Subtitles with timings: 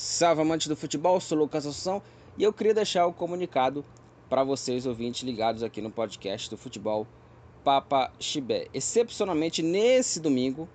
[0.00, 2.00] Salve amantes do futebol, sou Lucas Assunção
[2.36, 3.84] e eu queria deixar o comunicado
[4.30, 7.04] para vocês ouvintes ligados aqui no podcast do futebol
[7.64, 8.68] Papa Chibé.
[8.72, 10.68] Excepcionalmente nesse domingo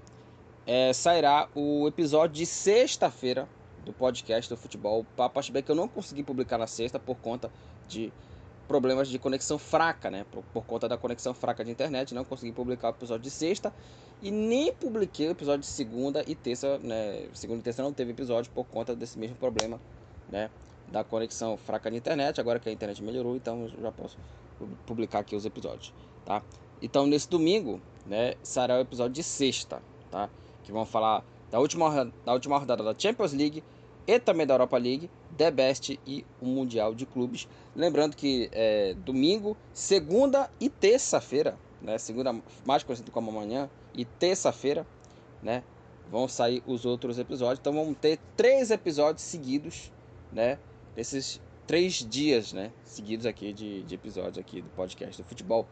[0.68, 3.48] é, sairá o episódio de sexta-feira
[3.86, 7.50] do podcast do futebol Papa Chibé que eu não consegui publicar na sexta por conta
[7.88, 8.12] de
[8.68, 10.26] problemas de conexão fraca, né?
[10.32, 13.74] Por, por, conta da conexão fraca de internet, não consegui publicar o episódio de sexta
[14.22, 17.28] e nem publiquei o episódio de segunda e terça, né?
[17.34, 19.80] Segunda e terça não teve episódio por conta desse mesmo problema,
[20.30, 20.50] né?
[20.88, 22.40] Da conexão fraca de internet.
[22.40, 24.18] Agora que a internet melhorou, então já posso
[24.86, 25.94] publicar aqui os episódios,
[26.26, 26.42] tá?
[26.82, 28.36] Então nesse domingo, né?
[28.42, 30.30] Será o episódio de sexta, tá?
[30.64, 33.64] Que vão falar da última, da última rodada da Champions League
[34.08, 37.48] e também da Europa League, The Best e o Mundial de Clubes.
[37.76, 44.86] Lembrando que é, domingo, segunda e terça-feira, né, segunda mais conhecido como amanhã e terça-feira,
[45.42, 45.64] né,
[46.10, 47.60] vão sair os outros episódios.
[47.60, 49.92] Então vamos ter três episódios seguidos,
[50.32, 50.58] né,
[50.96, 55.68] nesses três dias, né, seguidos aqui de, de episódios aqui do podcast do futebol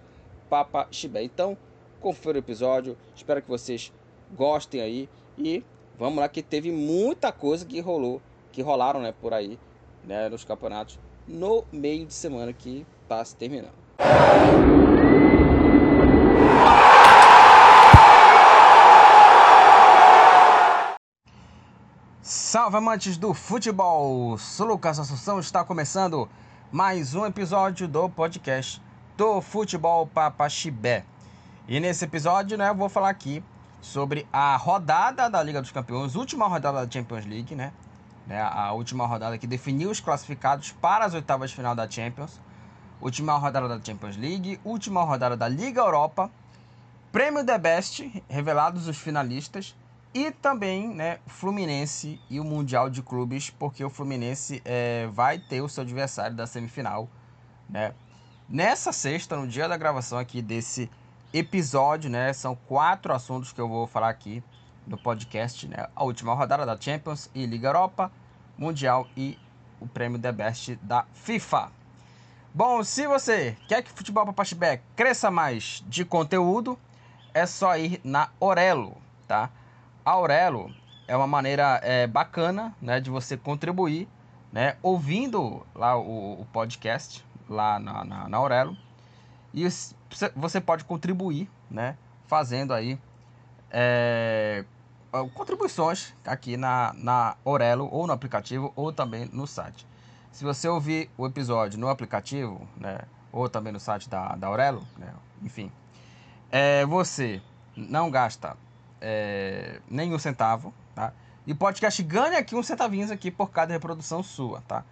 [0.50, 1.24] Papa Chibé.
[1.24, 1.58] Então
[2.00, 3.94] confira o episódio, espero que vocês
[4.36, 5.64] gostem aí e
[5.98, 9.58] vamos lá que teve muita coisa que rolou, que rolaram, né, por aí,
[10.04, 13.74] né, nos campeonatos no meio de semana que está se terminando.
[22.22, 24.38] Salve amantes do futebol!
[24.38, 26.30] Sou Lucas Assunção, está começando
[26.72, 28.82] mais um episódio do podcast
[29.18, 31.06] do Futebol Papaxibé.
[31.68, 33.44] E nesse episódio, né, eu vou falar aqui
[33.82, 37.72] sobre a rodada da Liga dos Campeões, última rodada da Champions League, né?
[38.32, 38.42] Né?
[38.42, 42.40] A última rodada que definiu os classificados para as oitavas de final da Champions,
[43.02, 46.32] última rodada da Champions League, última rodada da Liga Europa,
[47.12, 49.76] Prêmio The Best, revelados os finalistas,
[50.14, 55.62] e também né, Fluminense e o Mundial de Clubes, porque o Fluminense é, vai ter
[55.62, 57.10] o seu adversário da semifinal.
[57.70, 57.94] Né?
[58.48, 60.90] Nessa sexta, no dia da gravação aqui desse
[61.34, 62.34] episódio, né?
[62.34, 64.44] São quatro assuntos que eu vou falar aqui
[64.86, 65.88] no podcast, né?
[65.96, 68.12] A última rodada da Champions e Liga Europa,
[68.62, 69.40] Mundial e
[69.80, 71.72] o prêmio The Best da FIFA.
[72.54, 76.78] Bom, se você quer que o Futebol para Pastibé cresça mais de conteúdo,
[77.34, 78.96] é só ir na Orelo,
[79.28, 79.50] tá?
[80.06, 80.72] A Orelo
[81.08, 84.08] é uma maneira é, bacana, né, de você contribuir,
[84.52, 88.78] né, ouvindo lá o, o podcast lá na, na, na Aurelo
[89.54, 89.68] e
[90.36, 91.98] você pode contribuir, né?
[92.28, 93.00] Fazendo aí
[93.72, 94.64] é,
[95.34, 99.86] contribuições aqui na, na Orelo, ou no aplicativo, ou também no site.
[100.32, 103.00] Se você ouvir o episódio no aplicativo, né?
[103.32, 105.14] Ou também no site da, da Aurelo, né?
[105.42, 105.72] Enfim,
[106.50, 107.42] é, você
[107.76, 108.58] não gasta
[109.00, 111.14] é, nenhum centavo, tá?
[111.46, 114.86] E o podcast ganha aqui uns centavinhos aqui por cada reprodução sua, tá?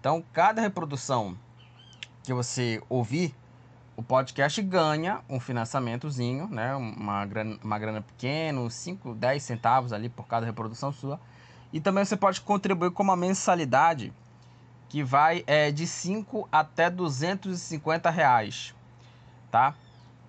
[0.00, 1.36] Então, cada reprodução
[2.22, 3.34] que você ouvir
[3.96, 6.74] o podcast ganha um financiamentozinho, né?
[6.74, 11.20] Uma grana, uma grana pequena, 5, 10 centavos ali por cada reprodução sua.
[11.72, 14.12] E também você pode contribuir com uma mensalidade
[14.88, 18.74] que vai é, de 5 até 250 reais,
[19.50, 19.74] tá?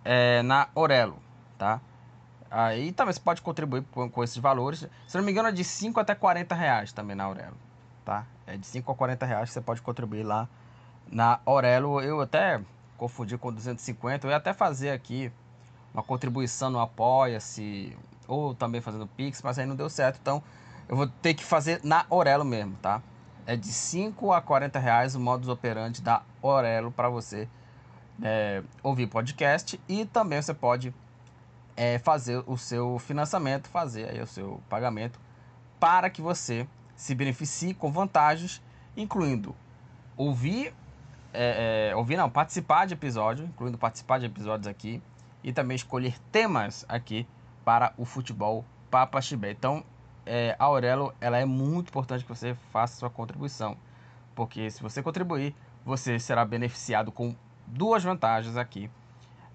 [0.06, 1.18] É, na Orelo,
[1.58, 1.82] tá?
[2.50, 4.88] Aí também você pode contribuir com, com, esses valores.
[5.08, 7.58] Se não me engano, é de 5 até 40 reais também na Aurelo,
[8.06, 8.26] tá?
[8.46, 10.48] É de 5 a 40 reais que você pode contribuir lá
[11.12, 12.00] na Aurelo.
[12.00, 12.62] Eu até
[13.04, 14.26] confundir com 250.
[14.26, 15.30] Eu ia até fazer aqui
[15.94, 17.96] uma contribuição no Apoia-se
[18.28, 20.20] ou também fazendo Pix, mas aí não deu certo.
[20.22, 20.42] Então
[20.88, 23.02] eu vou ter que fazer na Orelo mesmo, tá?
[23.46, 27.50] É de 5 a 40 reais o modus operandi da Orelo para você
[28.22, 30.96] é, ouvir podcast e também você pode
[31.76, 35.20] é, fazer o seu financiamento, fazer aí o seu pagamento
[35.78, 36.66] para que você
[36.96, 38.62] se beneficie com vantagens,
[38.96, 39.54] incluindo
[40.16, 40.74] ouvir
[41.34, 45.02] é, é, ouvir, não, participar de episódio, incluindo participar de episódios aqui,
[45.44, 47.28] e também escolher temas aqui
[47.66, 49.52] para o futebol Papa Chibé.
[49.52, 49.84] Então,
[50.26, 53.76] é, a Aurelo, ela é muito importante que você faça sua contribuição,
[54.36, 57.36] porque se você contribuir, você será beneficiado com
[57.68, 58.90] duas vantagens aqui,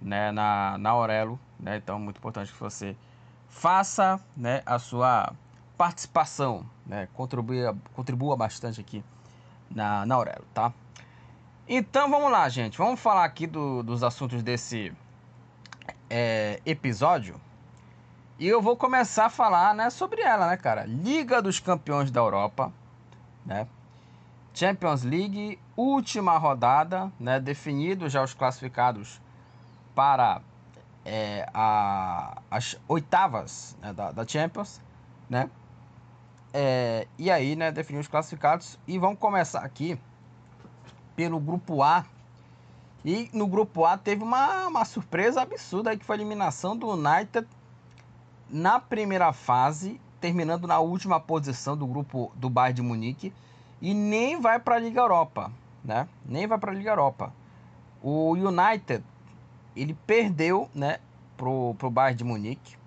[0.00, 2.96] né, na, na Aurelo, né, então muito importante que você
[3.48, 5.32] faça, né, a sua
[5.76, 9.02] participação, né, contribua, contribua bastante aqui
[9.70, 10.72] na, na Aurelo, tá?
[11.70, 12.78] Então vamos lá, gente.
[12.78, 14.90] Vamos falar aqui do, dos assuntos desse
[16.08, 17.38] é, episódio.
[18.38, 20.86] E eu vou começar a falar né, sobre ela, né, cara?
[20.86, 22.72] Liga dos Campeões da Europa,
[23.44, 23.68] né?
[24.54, 27.38] Champions League, última rodada, né?
[27.38, 29.20] Definidos já os classificados
[29.94, 30.40] para
[31.04, 34.80] é, a, as oitavas né, da, da Champions,
[35.28, 35.50] né?
[36.54, 38.78] É, e aí, né, definir os classificados.
[38.86, 40.00] E vamos começar aqui
[41.18, 42.04] pelo grupo A.
[43.04, 46.90] E no grupo A teve uma, uma surpresa absurda aí, que foi a eliminação do
[46.90, 47.44] United
[48.48, 53.32] na primeira fase, terminando na última posição do grupo do Bayern de Munique.
[53.82, 55.50] E nem vai para a Liga Europa,
[55.84, 56.08] né?
[56.24, 57.32] Nem vai para a Liga Europa.
[58.00, 59.02] O United,
[59.74, 61.00] ele perdeu, né,
[61.36, 62.78] pro, pro Bayern de Munique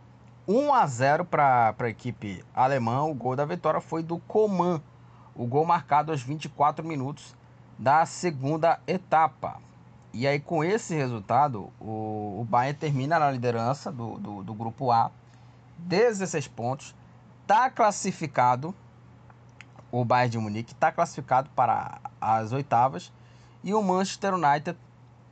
[0.47, 3.03] 1 a 0 para a equipe alemã.
[3.03, 4.81] O gol da vitória foi do Coman.
[5.35, 7.35] O gol marcado aos 24 minutos
[7.81, 9.59] da segunda etapa.
[10.13, 14.91] E aí, com esse resultado, o, o Bayern termina na liderança do, do, do grupo
[14.91, 15.09] A,
[15.79, 16.93] 16 pontos,
[17.41, 18.75] está classificado.
[19.91, 23.11] O Bayern de Munique está classificado para as oitavas.
[23.63, 24.77] E o Manchester United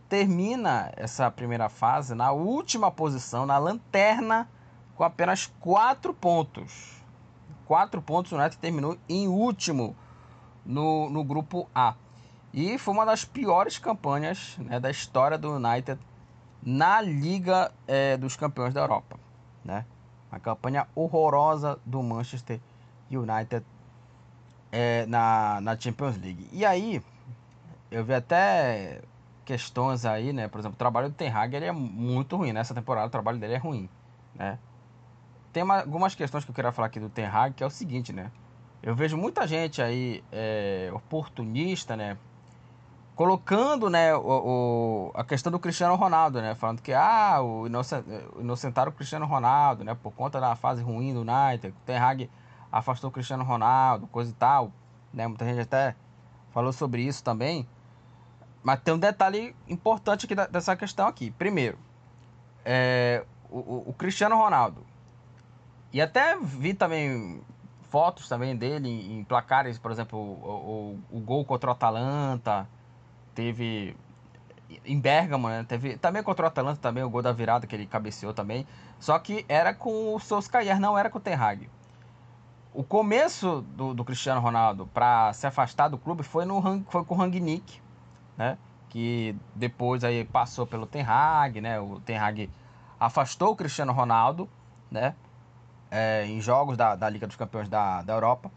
[0.10, 4.50] termina essa primeira fase na última posição, na lanterna
[4.96, 7.00] com apenas 4 pontos.
[7.68, 9.96] 4 pontos, o United terminou em último
[10.66, 11.94] no, no grupo A.
[12.54, 16.00] E foi uma das piores campanhas né, da história do United
[16.62, 19.20] na Liga é, dos Campeões da Europa.
[19.64, 19.86] Né?
[20.32, 22.60] Uma campanha horrorosa do Manchester
[23.10, 23.66] United
[24.72, 26.50] é, na, na Champions League.
[26.52, 27.02] E aí,
[27.92, 29.02] eu vi até
[29.46, 30.48] questões aí, né?
[30.48, 32.54] Por exemplo, o trabalho do Ten Hag ele é muito ruim.
[32.54, 33.90] Nessa temporada o trabalho dele é ruim,
[34.36, 34.60] né?
[35.52, 37.70] tem uma, algumas questões que eu queria falar aqui do Ten Hag, que é o
[37.70, 38.32] seguinte, né?
[38.82, 42.18] Eu vejo muita gente aí é, oportunista, né?
[43.20, 46.56] Colocando, né, o, o, a questão do Cristiano Ronaldo, né?
[46.56, 47.68] Falando que, ah, o
[48.40, 49.94] inocentaram o Cristiano Ronaldo, né?
[49.94, 51.76] Por conta da fase ruim do United.
[51.76, 52.30] O Ten Hag
[52.72, 54.72] afastou o Cristiano Ronaldo, coisa e tal.
[55.14, 55.28] Né?
[55.28, 55.98] Muita gente até
[56.54, 57.68] falou sobre isso também.
[58.64, 61.30] Mas tem um detalhe importante aqui dessa questão aqui.
[61.30, 61.78] Primeiro,
[62.64, 64.86] é, o, o Cristiano Ronaldo,
[65.92, 67.44] e até vi também
[67.90, 72.66] fotos também dele em placares, por exemplo, o, o, o gol contra o Atalanta,
[73.40, 73.96] teve
[74.86, 75.66] em Bergamo, né?
[75.68, 78.68] Teve também contra o Atalanta também o gol da virada que ele cabeceou também,
[79.00, 81.70] só que era com o Solskjaer, não era com o Ten Hag.
[82.74, 87.16] O começo do, do Cristiano Ronaldo para se afastar do clube foi no foi com
[87.16, 87.82] o Rangnick,
[88.38, 88.58] né?
[88.90, 91.80] Que depois aí passou pelo Ten Hag, né?
[91.80, 92.50] O Ten Hag
[93.00, 94.50] afastou o Cristiano Ronaldo,
[94.92, 95.16] né?
[95.92, 98.52] é, em jogos da, da Liga dos Campeões da, da Europa.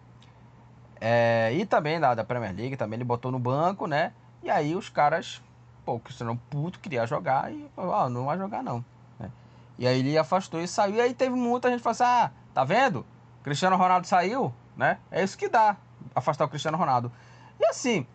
[1.00, 4.12] É, e também da, da Premier League, também ele botou no banco, né?
[4.42, 5.40] E aí os caras,
[5.84, 8.84] pô, o Cristiano puto queria jogar e falou, ah, não vai jogar não.
[9.18, 9.30] Né?
[9.78, 10.96] E aí ele afastou e saiu.
[10.96, 13.06] E aí teve muita gente falando assim, ah, tá vendo?
[13.42, 14.98] Cristiano Ronaldo saiu, né?
[15.10, 15.76] É isso que dá,
[16.14, 17.10] afastar o Cristiano Ronaldo.
[17.58, 18.06] E assim,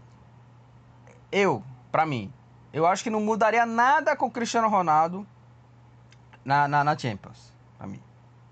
[1.31, 2.31] eu, pra mim,
[2.73, 5.25] eu acho que não mudaria nada com o Cristiano Ronaldo
[6.43, 8.01] na, na, na Champions, pra mim,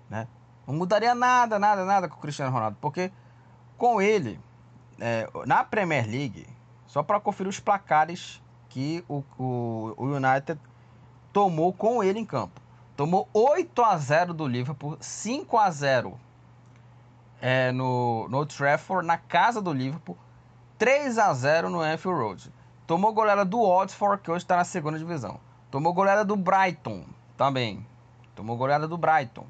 [0.08, 0.26] né?
[0.66, 2.76] Não mudaria nada, nada, nada com o Cristiano Ronaldo.
[2.80, 3.12] Porque
[3.78, 4.40] com ele,
[4.98, 6.46] é, na Premier League,
[6.86, 10.60] só para conferir os placares que o, o, o, United
[11.32, 12.60] tomou com ele em campo.
[12.96, 16.18] Tomou 8 a 0 do Liverpool, 5 a 0
[17.40, 20.16] é, no, no Trafford, na casa do Liverpool,
[20.78, 22.52] 3 a 0 no Anfield Road.
[22.86, 25.40] Tomou goleada do Watford, que hoje está na segunda divisão.
[25.70, 27.04] Tomou goleada do Brighton
[27.36, 27.84] também.
[28.34, 29.46] Tomou goleada do Brighton.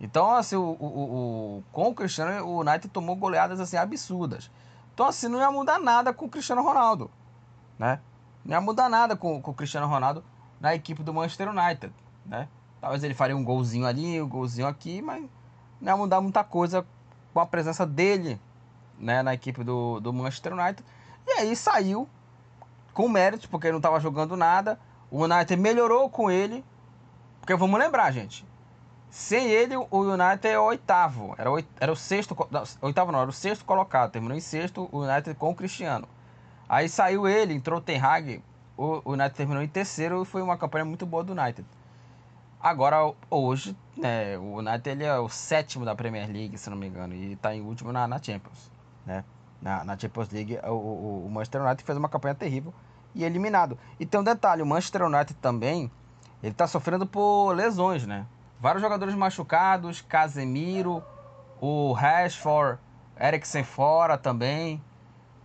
[0.00, 4.50] Então, assim, o, o, o, com o Cristiano, o United tomou goleadas assim absurdas.
[4.98, 7.08] Então, assim, não ia mudar nada com o Cristiano Ronaldo,
[7.78, 8.00] né?
[8.44, 10.24] Não ia mudar nada com, com o Cristiano Ronaldo
[10.60, 11.94] na equipe do Manchester United,
[12.26, 12.48] né?
[12.80, 15.24] Talvez ele faria um golzinho ali, um golzinho aqui, mas
[15.80, 16.84] não ia mudar muita coisa
[17.32, 18.40] com a presença dele,
[18.98, 20.84] né, na equipe do, do Manchester United.
[21.24, 22.08] E aí saiu
[22.92, 24.80] com mérito, porque ele não estava jogando nada.
[25.12, 26.64] O United melhorou com ele,
[27.38, 28.44] porque vamos lembrar, gente,
[29.10, 31.34] sem ele, o United é o oitavo.
[31.38, 32.36] Era o, era o sexto.
[32.50, 34.10] Não, oitavo não, era o sexto colocado.
[34.10, 36.08] Terminou em sexto o United com o Cristiano.
[36.68, 38.42] Aí saiu ele, entrou o Ten Hag.
[38.76, 41.66] O, United terminou em terceiro e foi uma campanha muito boa do United.
[42.60, 46.86] Agora, hoje, né, o United ele é o sétimo da Premier League, se não me
[46.86, 47.14] engano.
[47.14, 48.70] E está em último na, na Champions.
[49.06, 49.24] Né?
[49.62, 52.74] Na, na Champions League, o, o, o Manchester United fez uma campanha terrível
[53.14, 53.78] e eliminado.
[53.98, 55.90] E tem um detalhe, o Manchester United também,
[56.42, 58.26] ele está sofrendo por lesões, né?
[58.60, 61.00] Vários jogadores machucados, Casemiro,
[61.60, 62.80] o Rashford,
[63.16, 64.82] Eriksen fora também.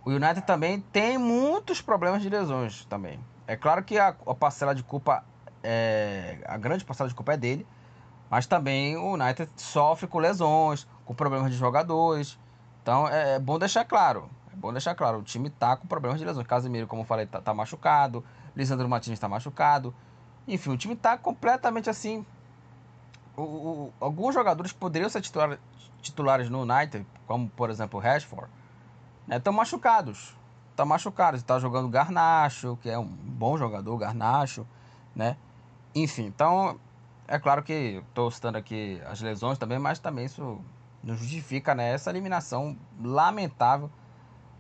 [0.04, 3.20] O United também tem muitos problemas de lesões também.
[3.46, 5.24] É claro que a, a parcela de culpa,
[5.62, 7.68] é, a grande parcela de culpa é dele,
[8.32, 12.40] mas também o United sofre com lesões, com problemas de jogadores.
[12.82, 16.20] Então é, é bom deixar claro, é bom deixar claro, o time tá com problemas
[16.20, 16.48] de lesões.
[16.48, 19.94] Casemiro, como eu falei, tá, tá machucado, Lisandro Martins está machucado.
[20.48, 22.26] Enfim, o time tá completamente assim
[23.36, 25.58] o, o, alguns jogadores poderiam ser titular,
[26.02, 28.50] titulares no United, como por exemplo o Rashford,
[29.30, 30.36] estão né, machucados.
[30.72, 31.42] Estão machucados.
[31.42, 34.68] Está jogando Garnacho, que é um bom jogador, Garnacho,
[35.16, 35.38] né?
[35.96, 36.80] Enfim, então
[37.28, 40.60] é claro que estou citando aqui as lesões também, mas também isso
[41.04, 43.92] não justifica né, essa eliminação lamentável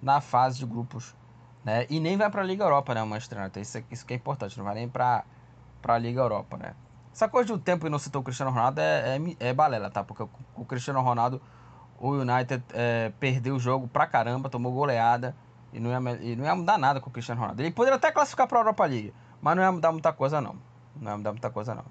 [0.01, 1.15] na fase de grupos.
[1.63, 1.85] Né?
[1.89, 3.61] E nem vai para a Liga Europa, né, o Manchester United.
[3.61, 5.23] Isso, isso que é importante, não vai nem para
[5.83, 6.75] a Liga Europa, né?
[7.13, 10.03] Essa coisa do tempo e não citou o Cristiano Ronaldo é, é, é balela, tá?
[10.03, 10.23] Porque
[10.55, 11.39] o, Cristiano Ronaldo,
[11.99, 15.35] o United é, perdeu o jogo pra caramba, tomou goleada
[15.71, 17.61] e não, ia, e não ia mudar nada com o Cristiano Ronaldo.
[17.61, 20.55] Ele poderia até classificar para a Europa League, mas não ia mudar muita coisa, não.
[20.99, 21.85] Não ia mudar muita coisa, não.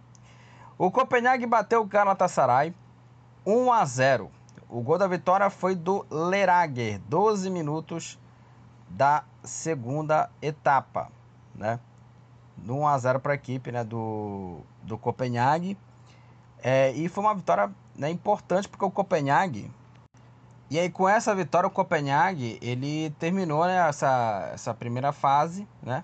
[0.76, 2.74] O Copenhague bateu o Galatasaray
[3.46, 4.28] 1 a 0.
[4.68, 8.18] O gol da vitória foi do Lerager, 12 minutos
[8.88, 11.12] da segunda etapa,
[11.54, 11.78] né?
[12.66, 15.76] 1 a 0 para a equipe, né, do, do Copenhague.
[16.62, 19.70] É, e foi uma vitória né, importante porque o Copenhague
[20.72, 26.02] e aí com essa vitória o Copenhague ele terminou né, essa, essa primeira fase, né?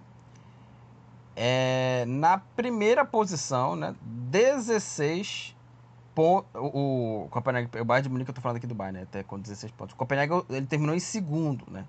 [1.34, 3.94] É, na primeira posição, né?
[4.02, 5.56] 16
[6.14, 6.50] pontos.
[6.54, 9.04] O, o Copenhague, o Bayern de Munique, eu tô falando aqui do Bayern, né?
[9.04, 9.94] Até com 16 pontos.
[9.94, 11.86] O Copenhague ele terminou em segundo, né?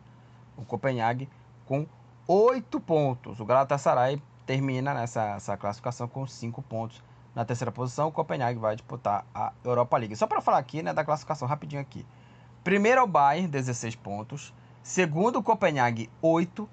[0.55, 1.27] O Copenhague
[1.65, 1.85] com
[2.25, 3.41] 8 pontos.
[3.41, 7.03] O Galatasaray termina nessa essa classificação com 5 pontos.
[7.35, 10.15] Na terceira posição, o Copenhague vai disputar a Europa League.
[10.15, 12.03] Só para falar aqui, né, da classificação rapidinho aqui.
[12.63, 14.51] Primeiro é o Bayern, 16 pontos.
[14.81, 16.67] Segundo, o Copenhague, 8.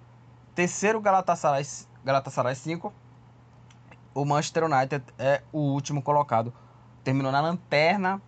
[0.54, 1.66] Terceiro, Galatasaray,
[2.02, 2.90] Galatasaray 5.
[4.14, 6.54] O Manchester United é o último colocado.
[7.04, 8.23] Terminou na lanterna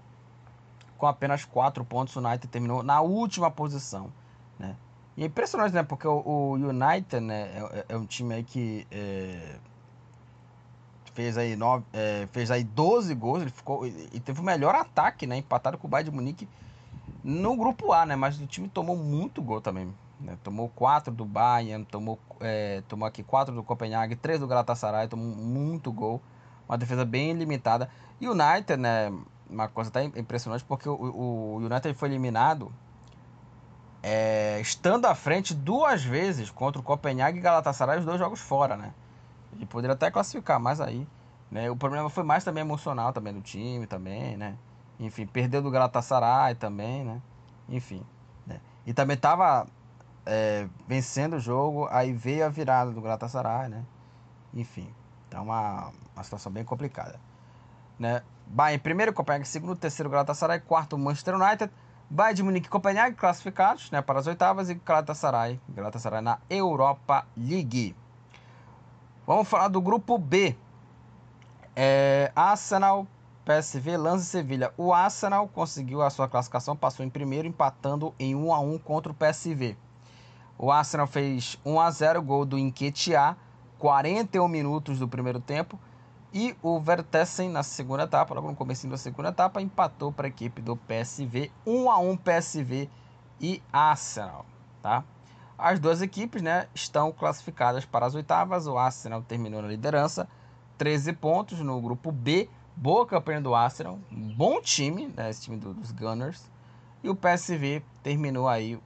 [0.98, 2.14] com apenas 4 pontos.
[2.14, 4.12] O United terminou na última posição.
[4.58, 4.76] Né?
[5.18, 5.82] E é impressionante, né?
[5.82, 9.56] Porque o, o United né, é, é, um time aí que é,
[11.12, 13.42] fez, aí nove, é, fez aí 12 gols.
[13.42, 15.36] Ele ficou, e teve o melhor ataque, né?
[15.36, 16.48] Empatado com o Bayern de Munique
[17.24, 18.14] no grupo A, né?
[18.14, 19.92] Mas o time tomou muito gol também.
[20.20, 20.38] Né?
[20.44, 25.26] Tomou quatro do Bayern, tomou, é, tomou aqui quatro do Copenhague, três do Galatasaray, tomou
[25.26, 26.22] muito gol.
[26.68, 27.90] Uma defesa bem limitada.
[28.20, 29.12] E o United, né?
[29.50, 32.72] Uma coisa até impressionante, porque o, o United foi eliminado
[34.02, 38.76] é, estando à frente duas vezes contra o Copenhague e Galatasaray, os dois jogos fora,
[38.76, 38.92] né?
[39.54, 41.06] Ele poderia até classificar, mas aí,
[41.50, 41.70] né?
[41.70, 44.56] O problema foi mais também emocional também do time, também, né?
[45.00, 47.20] Enfim, perdeu do Galatasaray também, né?
[47.68, 48.04] Enfim,
[48.46, 48.60] né?
[48.86, 49.66] E também tava
[50.24, 53.84] é, vencendo o jogo, aí veio a virada do Galatasaray, né?
[54.54, 54.88] Enfim,
[55.26, 57.18] então uma, uma situação bem complicada.
[57.98, 58.22] Né?
[58.46, 61.72] Bayern primeiro, Copenhague segundo, terceiro Galatasaray, quarto Manchester United,
[62.10, 67.26] Bayern de Munique e Copenhague classificados né, para as oitavas e Galatasaray, Galatasaray na Europa
[67.36, 67.94] League.
[69.26, 70.56] Vamos falar do grupo B.
[71.76, 73.06] É, Arsenal,
[73.44, 74.72] PSV, Lanza e Sevilha.
[74.78, 79.12] O Arsenal conseguiu a sua classificação, passou em primeiro, empatando em 1 a 1 contra
[79.12, 79.76] o PSV.
[80.56, 83.36] O Arsenal fez 1 a 0 gol do Enquetear,
[83.78, 85.78] 41 minutos do primeiro tempo.
[86.32, 90.28] E o Vertessen na segunda etapa, logo no começo da segunda etapa, empatou para a
[90.28, 92.90] equipe do PSV, 1 a 1 PSV
[93.40, 94.44] e Arsenal,
[94.82, 95.04] tá?
[95.56, 98.66] As duas equipes, né, estão classificadas para as oitavas.
[98.66, 100.28] O Arsenal terminou na liderança,
[100.76, 102.48] 13 pontos no grupo B.
[102.76, 106.48] Boa campanha do Arsenal, bom time, né, esse time dos Gunners.
[107.02, 108.78] E o PSV terminou aí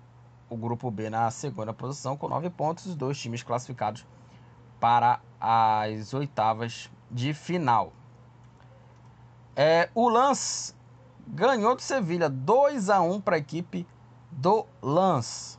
[0.49, 4.07] o grupo B na segunda posição com nove pontos, os dois times classificados
[4.79, 7.93] para as oitavas de final.
[9.55, 10.75] É, o Lance
[11.27, 13.87] ganhou do Sevilha 2 a 1 para a equipe
[14.31, 15.59] do Lance.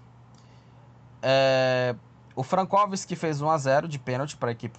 [1.22, 1.96] É,
[2.36, 4.78] o Frankowski fez 1 a 0 de pênalti para a equipe,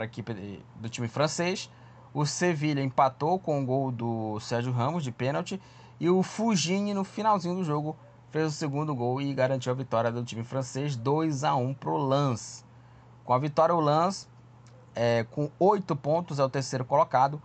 [0.00, 1.70] equipe do time francês.
[2.14, 5.60] O Sevilha empatou com o gol do Sérgio Ramos de pênalti.
[6.00, 7.96] E o Fugini, no finalzinho do jogo,
[8.30, 11.90] fez o segundo gol e garantiu a vitória do time francês 2 a 1 para
[11.90, 12.64] o Lens.
[13.24, 14.28] Com a vitória, o Lens,
[14.94, 17.40] é, com oito pontos, é o terceiro colocado,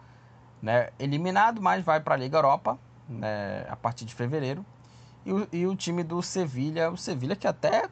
[0.61, 2.77] né, eliminado, mas vai para a Liga Europa
[3.07, 4.65] né, a partir de fevereiro.
[5.25, 7.89] E o, e o time do Sevilha, o Sevilha que até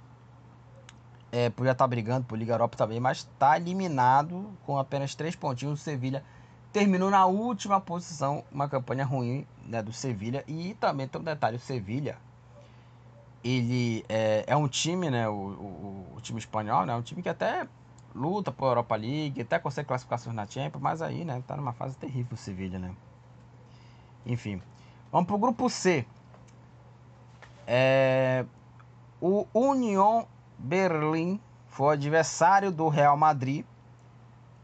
[1.31, 5.35] é, podia estar tá brigando por Liga Europa também, mas está eliminado com apenas três
[5.35, 5.79] pontinhos.
[5.79, 6.23] O Sevilha
[6.71, 10.43] terminou na última posição, uma campanha ruim né, do Sevilha.
[10.47, 12.17] E também tem um detalhe: o Sevilha
[13.43, 17.29] ele é, é um time, né, o, o, o, time espanhol, né, um time que
[17.29, 17.67] até
[18.17, 21.95] luta por Europa League, até consegue classificações na Champions, mas aí, né, tá numa fase
[21.97, 22.93] terrível o Sevilla, né.
[24.25, 24.61] Enfim,
[25.11, 26.05] vamos pro grupo C.
[27.65, 28.45] É,
[29.21, 30.23] o Union
[30.57, 33.65] Berlim foi adversário do Real Madrid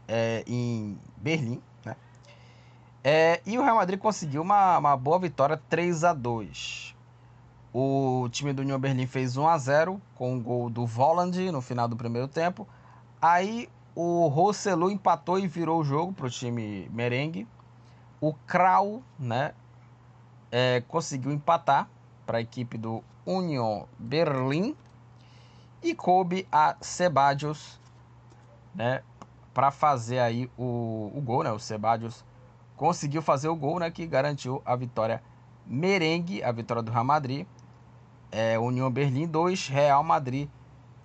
[0.08, 1.96] é, em Berlim, né?
[3.02, 6.96] É, e o Real Madrid conseguiu uma, uma boa vitória 3 a 2
[7.72, 11.60] O time do Union Berlim fez 1 a 0 com o gol do Volland no
[11.60, 12.66] final do primeiro tempo.
[13.26, 17.48] Aí o Rosselu empatou e virou o jogo para o time merengue.
[18.20, 19.54] O Krau né,
[20.52, 21.88] é, conseguiu empatar
[22.26, 24.76] para a equipe do Union Berlim.
[25.82, 27.80] E coube a Sebadios
[28.74, 29.02] né,
[29.54, 31.44] para fazer aí o, o gol.
[31.44, 32.22] Né, o Sebadios
[32.76, 35.22] conseguiu fazer o gol né, que garantiu a vitória
[35.66, 37.46] merengue, a vitória do Real Madrid.
[38.30, 40.46] É, União Berlim 2, Real Madrid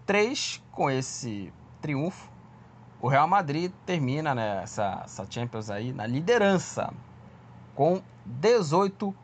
[0.06, 0.62] 3.
[0.74, 2.30] Com esse triunfo,
[3.02, 6.94] o Real Madrid termina né, essa, essa Champions aí na liderança
[7.74, 9.16] com 18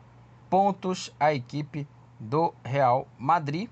[0.48, 1.86] pontos a equipe
[2.18, 3.68] do Real Madrid.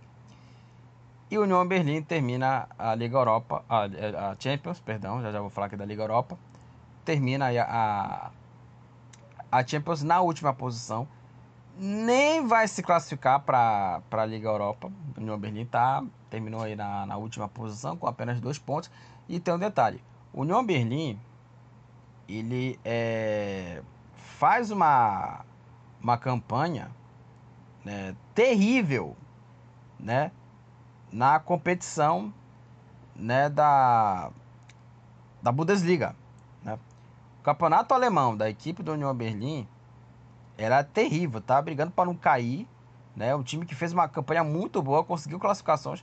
[1.30, 3.84] E União Berlim termina a Liga Europa, a,
[4.30, 6.38] a Champions, perdão, já já vou falar aqui da Liga Europa.
[7.04, 8.30] Termina a,
[9.50, 11.08] a Champions na última posição.
[11.76, 14.90] Nem vai se classificar para a Liga Europa.
[15.16, 18.90] O União Berlim tá, terminou aí na, na última posição com apenas dois pontos.
[19.28, 20.02] E tem um detalhe:
[20.32, 21.18] o União Berlim
[22.28, 23.82] ele é,
[24.16, 25.44] faz uma,
[26.00, 26.90] uma campanha
[27.84, 29.16] né, terrível
[29.98, 30.30] né,
[31.12, 32.32] na competição
[33.14, 34.30] né, da,
[35.42, 36.16] da Bundesliga.
[36.62, 36.78] Né?
[37.40, 39.68] O campeonato alemão da equipe do União Berlim
[40.56, 42.68] era terrível, tá brigando para não cair.
[43.14, 43.34] Né?
[43.34, 46.02] Um time que fez uma campanha muito boa, conseguiu classificações.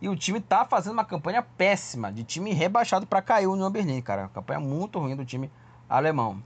[0.00, 3.70] E o time tá fazendo uma campanha péssima, de time rebaixado para cair o União
[3.70, 4.28] Berlim, cara.
[4.28, 5.50] Campanha muito ruim do time
[5.88, 6.42] alemão.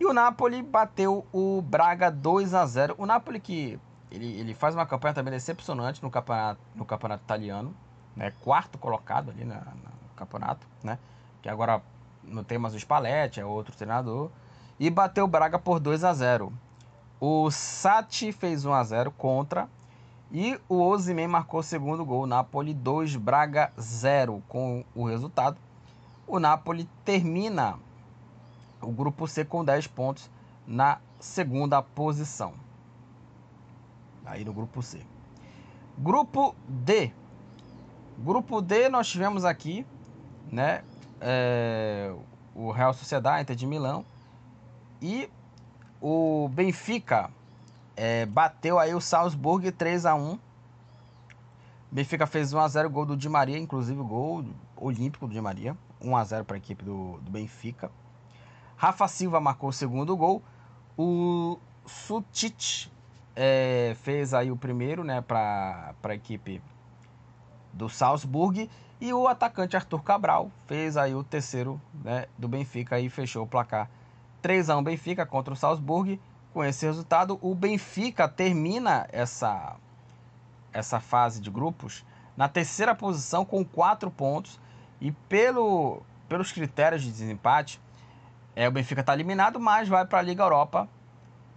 [0.00, 2.94] E o Napoli bateu o Braga 2 a 0.
[2.98, 3.78] O Napoli que
[4.10, 7.74] ele, ele faz uma campanha também decepcionante no campeonato, no campeonato italiano,
[8.16, 8.32] né?
[8.40, 10.98] Quarto colocado ali na, no campeonato, né?
[11.40, 11.82] Que agora
[12.24, 14.30] não tem mais o Spalletti, é outro treinador.
[14.78, 16.52] E bateu o Braga por 2 a 0.
[17.24, 19.68] O Sati fez 1 a 0 contra
[20.32, 22.26] e o Osimhen marcou o segundo gol.
[22.26, 24.42] Napoli 2, Braga 0.
[24.48, 25.56] Com o resultado,
[26.26, 27.78] o Napoli termina
[28.80, 30.28] o grupo C com 10 pontos
[30.66, 32.54] na segunda posição.
[34.26, 35.06] Aí no grupo C.
[35.96, 37.12] Grupo D.
[38.18, 39.86] Grupo D nós tivemos aqui,
[40.50, 40.82] né?
[41.20, 42.12] É,
[42.52, 44.04] o Real Sociedade, Inter de Milão
[45.00, 45.30] e
[46.02, 47.30] o Benfica
[47.96, 50.36] é, bateu aí o Salzburg 3 a 1
[51.92, 54.44] Benfica fez 1 a 0 gol do Di Maria, inclusive gol
[54.76, 55.76] olímpico do Di Maria.
[56.00, 57.90] 1 a 0 para a equipe do, do Benfica.
[58.76, 60.42] Rafa Silva marcou o segundo gol.
[60.96, 62.90] O Sutic
[63.36, 66.62] é, fez aí o primeiro né, para a equipe
[67.74, 68.70] do Salzburg.
[68.98, 73.46] E o atacante Arthur Cabral fez aí o terceiro né, do Benfica e fechou o
[73.46, 73.90] placar
[74.42, 76.20] 3 a 1 Benfica contra o Salzburg.
[76.52, 79.76] Com esse resultado, o Benfica termina essa,
[80.72, 82.04] essa fase de grupos
[82.36, 84.60] na terceira posição com quatro pontos.
[85.00, 87.80] E pelo, pelos critérios de desempate,
[88.54, 90.88] é, o Benfica está eliminado, mas vai para a Liga Europa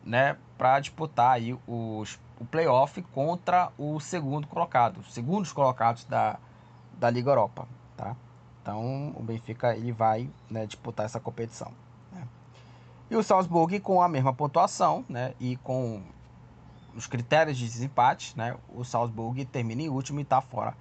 [0.05, 6.37] né, para disputar aí os, o playoff contra o segundo colocado, os segundos colocados da,
[6.93, 7.67] da Liga Europa.
[7.97, 8.15] Tá?
[8.61, 11.73] Então o Benfica ele vai né, disputar essa competição.
[13.09, 15.33] E o Salzburg com a mesma pontuação, né?
[15.39, 16.01] E com
[16.95, 18.55] os critérios de desempate, né?
[18.73, 20.75] O Salzburg termina em último e está fora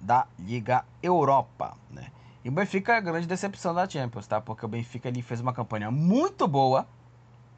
[0.00, 2.10] da Liga Europa, né?
[2.44, 4.40] E o Benfica é a grande decepção da Champions, tá?
[4.40, 6.86] Porque o Benfica ele fez uma campanha muito boa,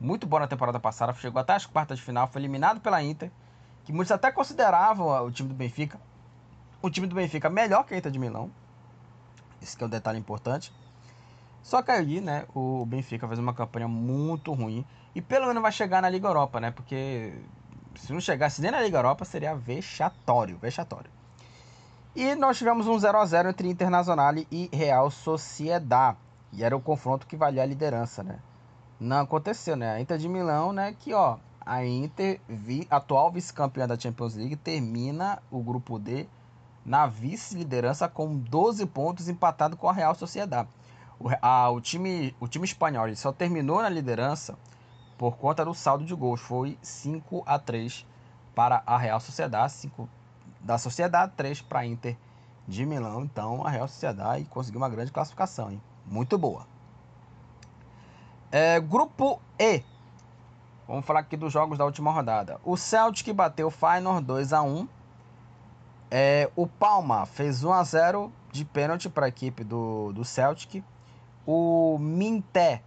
[0.01, 3.31] muito boa na temporada passada, chegou até as quartas de final, foi eliminado pela Inter,
[3.85, 6.01] que muitos até consideravam o time do Benfica,
[6.81, 8.51] o time do Benfica melhor que a Inter de Milão.
[9.61, 10.73] Esse é um detalhe importante.
[11.63, 14.85] Só que aí, né, o Benfica fez uma campanha muito ruim.
[15.15, 16.71] E pelo menos vai chegar na Liga Europa, né?
[16.71, 17.35] Porque
[17.95, 21.11] se não chegasse nem na Liga Europa, seria vexatório, vexatório.
[22.15, 26.17] E nós tivemos um 0 a 0 entre Internacional e Real Sociedad.
[26.53, 28.39] E era o confronto que valia a liderança, né?
[28.99, 29.93] Não aconteceu, né?
[29.93, 32.41] A Inter de Milão, né, que ó, a Inter,
[32.91, 36.27] atual vice-campeã da Champions League, termina o grupo D
[36.85, 40.67] na vice-liderança com 12 pontos empatado com a Real Sociedad.
[41.21, 44.57] O, a, o, time, o time espanhol só terminou na liderança
[45.17, 46.41] por conta do saldo de gols.
[46.41, 48.07] Foi 5 a 3
[48.55, 50.09] para a Real Sociedade, 5
[50.61, 52.17] da Sociedade, 3 para a Inter
[52.67, 53.23] de Milão.
[53.23, 55.83] Então a Real Sociedade conseguiu uma grande classificação, hein?
[56.11, 56.67] muito boa.
[58.51, 59.83] É, grupo E.
[60.87, 62.59] Vamos falar aqui dos jogos da última rodada.
[62.65, 64.89] O Celtic bateu o Feyenoord 2 a 1.
[66.11, 70.83] É, o Palma fez 1 a 0 de pênalti para a equipe do, do Celtic.
[71.51, 72.83] O Minté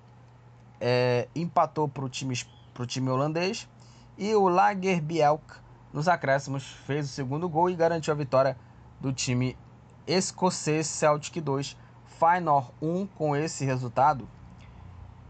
[0.79, 2.39] é, empatou para o time,
[2.75, 3.67] pro time holandês
[4.15, 5.43] e o Lagerbielk,
[5.91, 8.55] nos acréscimos, fez o segundo gol e garantiu a vitória
[8.99, 9.57] do time
[10.05, 11.75] escocês Celtic 2,
[12.19, 14.29] Feyenoord 1 com esse resultado.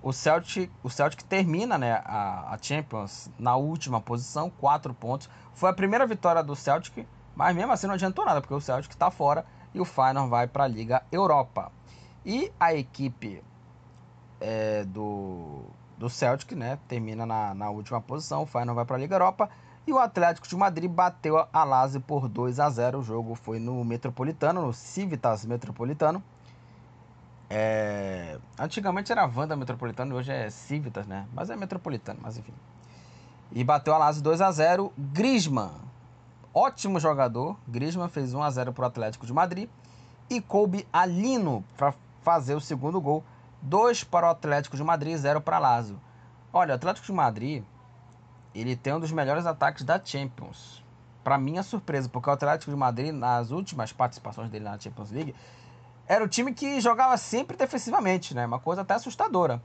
[0.03, 5.29] O Celtic, o Celtic termina né, a, a Champions na última posição, 4 pontos.
[5.53, 8.91] Foi a primeira vitória do Celtic, mas mesmo assim não adiantou nada, porque o Celtic
[8.91, 11.71] está fora e o Feyenoord vai para a Liga Europa.
[12.25, 13.43] E a equipe
[14.39, 15.63] é, do,
[15.97, 19.49] do Celtic né, termina na, na última posição, o Feyenoord vai para a Liga Europa.
[19.85, 22.99] E o Atlético de Madrid bateu a Lazio por 2 a 0.
[22.99, 26.23] O jogo foi no Metropolitano, no Civitas Metropolitano.
[27.49, 28.37] É...
[28.59, 31.27] Antigamente era Wanda Metropolitano, hoje é Civitas, né?
[31.33, 32.53] Mas é Metropolitano, mas enfim.
[33.51, 34.93] E bateu a Lazio 2 a 0.
[34.95, 35.73] Griezmann,
[36.53, 37.57] ótimo jogador.
[37.67, 39.67] Griezmann fez 1 a 0 para o Atlético de Madrid.
[40.29, 43.23] E coube Alino para fazer o segundo gol.
[43.61, 45.99] 2 para o Atlético de Madrid, 0 para Lazio.
[46.51, 47.63] Olha, o Atlético de Madrid,
[48.55, 50.83] ele tem um dos melhores ataques da Champions.
[51.23, 55.35] Para minha surpresa, porque o Atlético de Madrid, nas últimas participações dele na Champions League,
[56.07, 58.45] era o time que jogava sempre defensivamente, né?
[58.45, 59.61] Uma coisa até assustadora.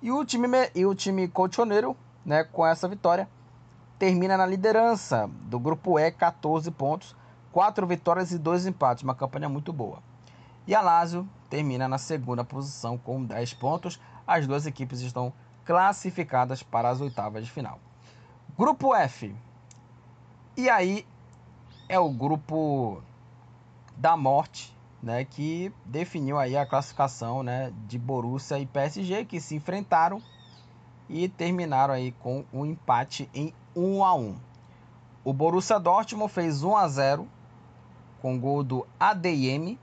[0.00, 3.28] E o time, e o time colchoneiro, né, com essa vitória,
[3.98, 7.14] termina na liderança do grupo E, 14 pontos,
[7.52, 10.07] 4 vitórias e 2 empates, uma campanha muito boa.
[10.68, 13.98] E a Lazio termina na segunda posição com 10 pontos.
[14.26, 15.32] As duas equipes estão
[15.64, 17.80] classificadas para as oitavas de final.
[18.54, 19.34] Grupo F.
[20.58, 21.06] E aí
[21.88, 23.02] é o grupo
[23.96, 29.56] da morte, né, que definiu aí a classificação, né, de Borussia e PSG que se
[29.56, 30.20] enfrentaram
[31.08, 34.36] e terminaram aí com um empate em 1 a 1.
[35.24, 37.26] O Borussia Dortmund fez 1 a 0
[38.20, 39.78] com gol do ADM,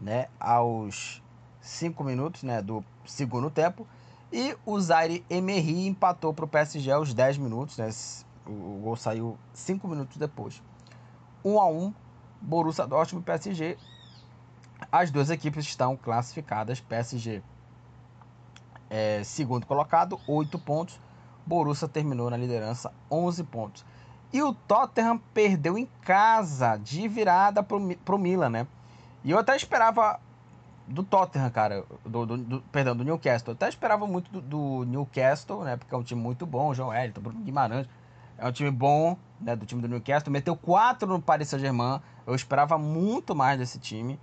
[0.00, 1.22] né, aos
[1.60, 3.86] 5 minutos, né, do segundo tempo,
[4.32, 7.90] e o Zaire Emery empatou para o PSG aos 10 minutos, né,
[8.46, 10.62] o gol saiu 5 minutos depois.
[11.44, 11.94] 1 a 1,
[12.40, 13.78] Borussia Dortmund e PSG.
[14.90, 17.42] As duas equipes estão classificadas, PSG
[18.90, 20.98] é, segundo colocado, 8 pontos.
[21.46, 23.84] Borussia terminou na liderança, 11 pontos.
[24.32, 28.66] E o Tottenham perdeu em casa, de virada pro, pro Milan, né?
[29.24, 30.20] E eu até esperava
[30.86, 33.50] do Tottenham, cara, do, do, do perdão, do Newcastle.
[33.50, 35.76] Eu até esperava muito do, do, Newcastle, né?
[35.76, 37.88] Porque é um time muito bom, João Wellington, Bruno Guimarães.
[38.38, 39.54] É um time bom, né?
[39.56, 40.32] Do time do Newcastle.
[40.32, 42.00] Meteu 4 no Paris Saint-Germain.
[42.26, 44.18] Eu esperava muito mais desse time,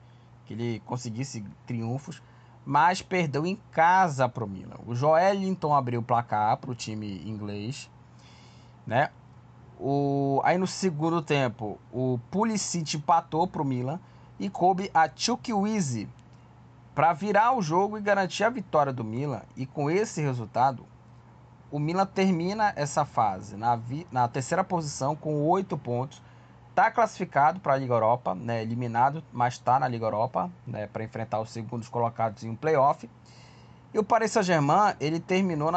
[0.45, 2.21] que ele conseguisse triunfos
[2.65, 4.77] mas perdeu em casa para o Milan.
[4.87, 7.89] O Joelinton abriu o placar para o time inglês,
[8.87, 9.11] né?
[9.79, 13.99] O, aí no segundo tempo, o Pulisic empatou para o Milan
[14.39, 16.09] e coube a Chukwueze
[16.93, 19.41] para virar o jogo e garantir a vitória do Milan.
[19.55, 20.85] E com esse resultado,
[21.71, 23.79] o Milan termina essa fase na,
[24.11, 26.21] na terceira posição com oito pontos
[26.75, 31.05] está classificado para a Liga Europa, né, eliminado, mas está na Liga Europa, né, para
[31.05, 33.09] enfrentar os segundos colocados em um playoff.
[33.93, 35.71] E o Paris Saint-Germain, ele terminou,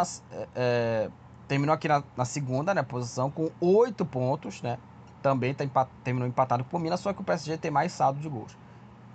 [0.57, 1.09] é,
[1.47, 4.77] terminou aqui na, na, segunda né, posição com oito pontos, né,
[5.23, 8.21] também tá empat, terminou empatado com o Milan, só que o PSG tem mais saldo
[8.21, 8.57] de gols.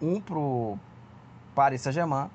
[0.01, 0.77] Um para o
[1.55, 2.29] Paris Saint-Germain,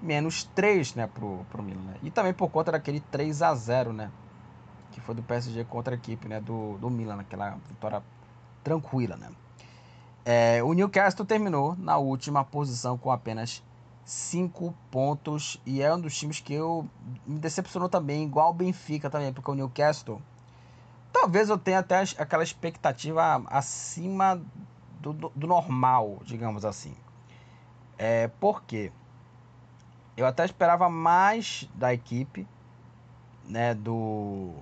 [0.00, 1.82] menos três né, para o Milan.
[1.82, 1.94] Né?
[2.02, 4.10] E também por conta daquele 3 a 0 né,
[4.90, 8.02] que foi do PSG contra a equipe né, do, do Milan, naquela vitória
[8.62, 9.28] tranquila, né?
[10.24, 13.60] É, o Newcastle terminou na última posição com apenas
[14.04, 16.88] 5 pontos e é um dos times que eu
[17.26, 20.22] me decepcionou também, igual o Benfica também, porque o Newcastle
[21.12, 24.40] talvez eu tenha até aquela expectativa acima
[25.00, 26.94] do, do, do normal, digamos assim.
[27.98, 28.92] É porque
[30.16, 32.46] eu até esperava mais da equipe,
[33.44, 34.54] né, do,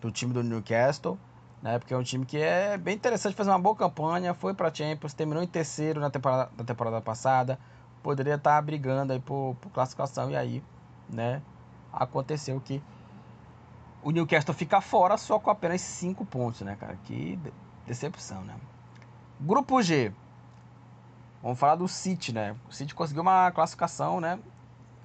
[0.00, 1.18] do time do Newcastle
[1.64, 1.78] né?
[1.78, 5.14] Porque é um time que é bem interessante, fazer uma boa campanha, foi para Champions,
[5.14, 7.58] terminou em terceiro na temporada, na temporada passada,
[8.02, 10.62] poderia estar tá brigando aí por, por classificação e aí,
[11.08, 11.40] né?
[11.90, 12.82] Aconteceu que
[14.04, 16.96] o Newcastle fica fora só com apenas 5 pontos, né, cara?
[17.04, 17.38] Que
[17.86, 18.54] decepção, né?
[19.40, 20.12] Grupo G.
[21.42, 22.54] Vamos falar do City, né?
[22.68, 24.38] O City conseguiu uma classificação, né?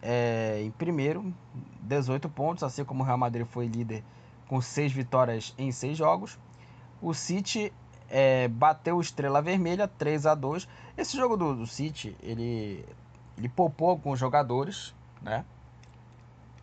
[0.01, 1.33] É, em primeiro,
[1.81, 4.03] 18 pontos, assim como o Real Madrid foi líder
[4.47, 6.37] com 6 vitórias em 6 jogos.
[7.01, 7.71] O City
[8.09, 12.85] é, bateu o Estrela Vermelha 3 a 2 Esse jogo do, do City, ele,
[13.37, 15.45] ele poupou alguns jogadores, né?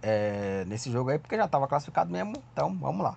[0.03, 2.35] É, nesse jogo aí, porque já estava classificado mesmo.
[2.53, 3.17] Então, vamos lá.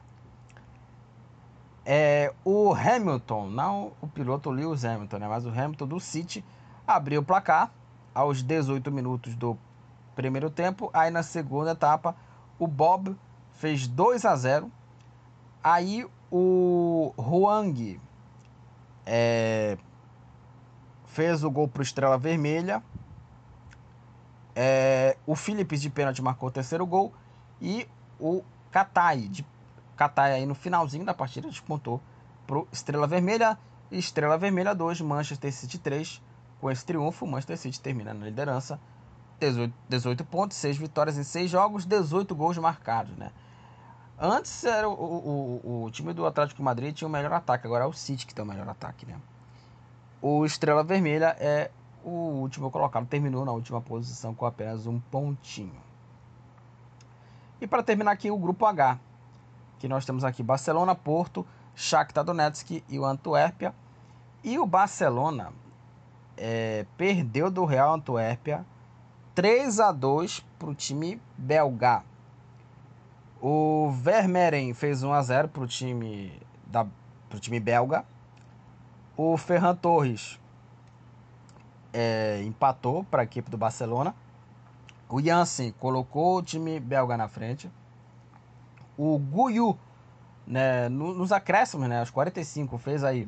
[1.86, 5.28] É, o Hamilton, não o piloto Lewis Hamilton, né?
[5.28, 6.46] Mas o Hamilton do City
[6.86, 7.72] abriu o placar
[8.14, 9.58] aos 18 minutos do
[10.16, 10.90] primeiro tempo.
[10.94, 12.16] Aí na segunda etapa,
[12.60, 13.16] o Bob
[13.54, 14.72] fez 2 a 0.
[15.64, 18.00] Aí o Huang
[19.06, 19.78] é,
[21.06, 22.84] fez o gol para o Estrela Vermelha.
[24.62, 27.14] É, o Phillips de pênalti marcou o terceiro gol.
[27.62, 27.88] E
[28.20, 29.46] o Katai, de,
[29.96, 32.02] Katai aí no finalzinho da partida, descontou
[32.46, 33.58] para Estrela Vermelha.
[33.90, 36.22] Estrela Vermelha 2, Manchester City 3.
[36.60, 38.78] Com esse triunfo, o Manchester City termina na liderança.
[39.40, 43.32] 18, 18 pontos, 6 vitórias em 6 jogos, 18 gols marcados, né?
[44.20, 47.88] Antes era o, o, o, time do Atlético Madrid tinha o melhor ataque, agora é
[47.88, 49.16] o City que tem o melhor ataque, né?
[50.22, 51.72] O Estrela Vermelha é
[52.10, 55.82] o último colocado, terminou na última posição com apenas um pontinho.
[57.62, 59.00] E para terminar aqui o grupo H,
[59.80, 61.46] que nós temos aqui Barcelona, Porto,
[61.76, 63.74] Shakhtar Donetsk e o Antuérpia.
[64.44, 65.52] E o Barcelona
[66.38, 68.66] é, perdeu do Real Antuérpia
[69.36, 72.04] 3 a 2 para o time belga.
[73.42, 76.34] O Vermeeren fez 1 a 0 para o time
[76.66, 76.86] da
[77.40, 78.04] time belga.
[79.16, 80.40] O Ferran Torres
[81.94, 84.16] é, empatou para a equipe do Barcelona.
[85.08, 87.70] O Jansen colocou o time belga na frente.
[88.98, 89.78] O Guyu,
[90.46, 93.28] né, nos acréscimos, né, aos 45, fez aí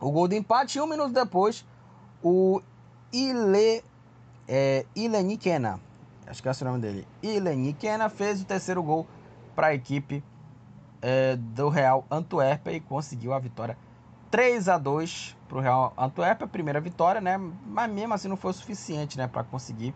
[0.00, 0.78] o gol de empate.
[0.78, 1.64] E um minuto depois,
[2.22, 2.60] o
[3.12, 3.82] Ile
[4.46, 5.80] é, Ileni Kena,
[6.26, 9.06] acho que é o nome dele, Ileni Kena fez o terceiro gol
[9.54, 10.22] para a equipe
[11.00, 13.76] é, do Real Antuérpia e conseguiu a vitória
[14.36, 17.38] 3 a 2 para o Real Antuérpia, primeira vitória, né?
[17.38, 19.94] Mas mesmo assim não foi o suficiente, né, para conseguir,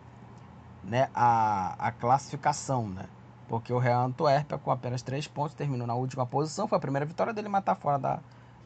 [0.83, 3.05] né, a, a classificação, né?
[3.47, 7.05] Porque o Real Antuérpia com apenas 3 pontos terminou na última posição, foi a primeira
[7.05, 8.19] vitória dele, mas está fora da,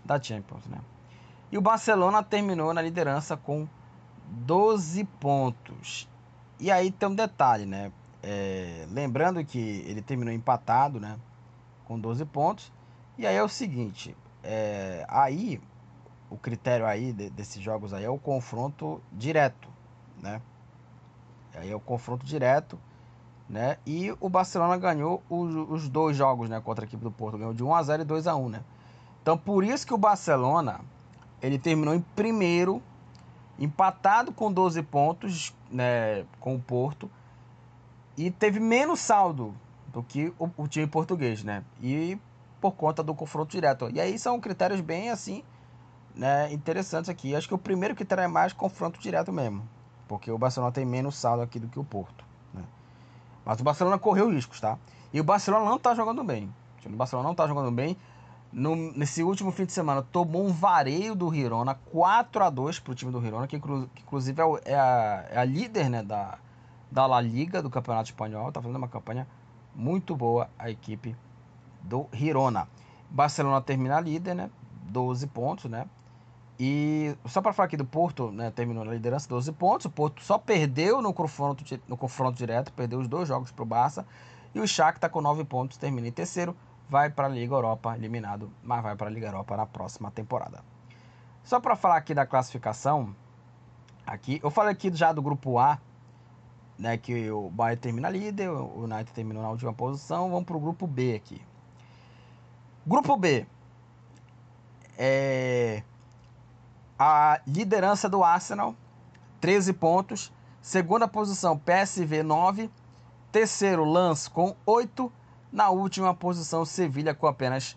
[0.06, 0.78] da Champions, né?
[1.52, 3.68] E o Barcelona terminou na liderança com
[4.30, 6.08] 12 pontos.
[6.58, 7.92] E aí tem um detalhe, né?
[8.24, 11.18] É, lembrando que ele terminou empatado, né?
[11.84, 12.72] Com 12 pontos.
[13.18, 15.60] E aí é o seguinte, é, aí
[16.30, 19.68] o critério aí de, desses jogos aí é o confronto direto,
[20.22, 20.42] né?
[21.56, 22.78] Aí é o confronto direto,
[23.50, 23.78] né?
[23.86, 26.62] E o Barcelona ganhou os, os dois jogos, né?
[26.62, 28.62] Contra a equipe do Porto, ganhou de 1 a 0 e 2 a 1, né?
[29.22, 30.82] Então por isso que o Barcelona
[31.42, 32.82] ele terminou em primeiro
[33.58, 37.10] empatado com 12 pontos né, com o Porto
[38.18, 39.54] e teve menos saldo
[39.88, 41.64] do que o, o, time português, né?
[41.82, 42.18] E
[42.72, 43.90] por conta do confronto direto.
[43.94, 45.44] E aí são critérios bem assim,
[46.16, 47.36] né, interessantes aqui.
[47.36, 49.68] Acho que o primeiro critério é mais confronto direto mesmo,
[50.08, 52.64] porque o Barcelona tem menos saldo aqui do que o Porto, né?
[53.46, 54.78] Mas o Barcelona correu riscos, tá?
[55.14, 56.54] E o Barcelona não tá jogando bem.
[56.86, 57.98] O Barcelona não tá jogando bem
[58.56, 62.92] no, nesse último fim de semana tomou um vareio do Hirona, 4 a 2 para
[62.94, 66.38] o time do Hirona, que, que inclusive é, é, a, é, a, líder né, da,
[66.90, 68.48] da La Liga, do Campeonato Espanhol.
[68.48, 69.28] Está fazendo uma campanha
[69.76, 71.16] muito boa a equipe
[71.86, 72.68] do Hirona.
[73.10, 74.50] Barcelona termina líder, né?
[74.90, 75.88] 12 pontos, né?
[76.60, 79.86] E só para falar aqui do Porto, né, terminou na liderança 12 pontos.
[79.86, 83.66] O Porto só perdeu no confronto, no confronto direto, perdeu os dois jogos para o
[83.66, 84.06] Barça.
[84.54, 86.56] E o Shakhtar com 9 pontos termina em terceiro
[86.90, 90.64] vai para a Liga Europa eliminado, mas vai para a Liga Europa na próxima temporada.
[91.44, 93.16] Só para falar aqui da classificação,
[94.06, 95.80] aqui eu falei aqui já do grupo A,
[96.78, 100.60] né, que o Bayern termina líder, o United terminou na última posição, vamos para o
[100.60, 101.42] grupo B aqui.
[102.88, 103.48] Grupo B
[104.98, 105.82] é
[107.00, 108.76] a liderança do Arsenal,
[109.42, 112.70] 13 pontos, segunda posição PSV 9,
[113.32, 115.12] terceiro Lance com 8
[115.52, 117.76] na última posição, Sevilha com apenas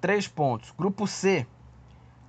[0.00, 0.72] 3 pontos.
[0.76, 1.46] Grupo C,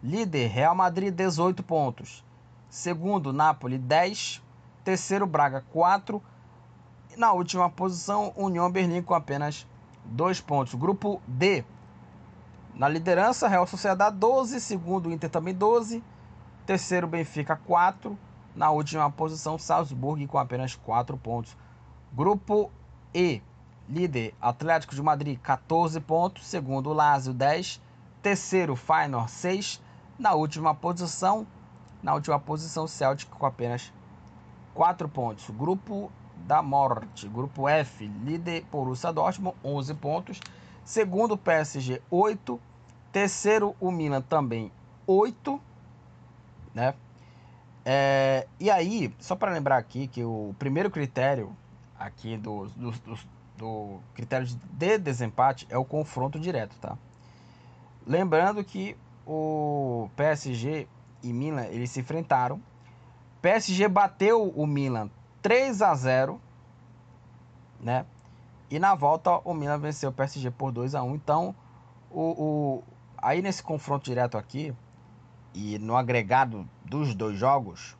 [0.01, 2.23] líder Real Madrid 18 pontos.
[2.69, 4.41] Segundo, Napoli 10.
[4.85, 6.23] Terceiro, Braga 4.
[7.17, 9.67] Na última posição, União Berlim com apenas
[10.05, 10.73] 2 pontos.
[10.75, 11.65] Grupo D,
[12.75, 14.59] na liderança, Real Sociedade 12.
[14.59, 16.03] Segundo, Inter também 12.
[16.65, 18.17] Terceiro, Benfica 4.
[18.55, 21.55] Na última posição, Salzburg com apenas 4 pontos.
[22.13, 22.71] Grupo
[23.13, 23.41] E,
[23.87, 26.45] Líder, Atlético de Madrid, 14 pontos.
[26.45, 27.81] Segundo, Lazio, 10.
[28.21, 29.81] Terceiro, Feyenoord, 6.
[30.19, 31.47] Na última posição,
[32.03, 33.91] na última posição, Celtic com apenas
[34.73, 35.49] 4 pontos.
[35.49, 36.11] Grupo
[36.45, 40.39] da Morte, Grupo F, líder Borussia Dortmund, 11 pontos.
[40.83, 42.59] Segundo, PSG, 8.
[43.11, 44.71] Terceiro, o Milan também,
[45.05, 45.61] 8.
[46.73, 46.93] Né?
[47.83, 51.55] É, e aí, só para lembrar aqui que o primeiro critério
[51.97, 53.27] aqui dos, dos, dos
[53.61, 56.97] do critério de desempate é o confronto direto, tá?
[58.07, 60.87] Lembrando que o PSG
[61.21, 62.59] e Milan eles se enfrentaram.
[63.39, 65.11] PSG bateu o Milan
[65.43, 66.41] 3 a 0,
[67.79, 68.03] né?
[68.71, 71.53] E na volta o Milan venceu o PSG por 2 a 1 Então,
[72.09, 72.83] o, o,
[73.17, 74.73] aí nesse confronto direto aqui,
[75.53, 77.95] e no agregado dos dois jogos,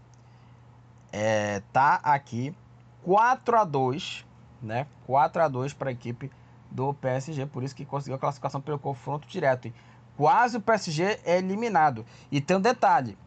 [1.12, 2.55] é, tá aqui
[3.03, 4.25] 4 a 2
[4.62, 4.86] né?
[5.07, 6.31] 4 a 2 para a equipe
[6.69, 9.67] do PSG, por isso que conseguiu a classificação pelo confronto direto.
[9.67, 9.73] E
[10.15, 12.05] quase o PSG é eliminado.
[12.31, 13.17] E tem um detalhe: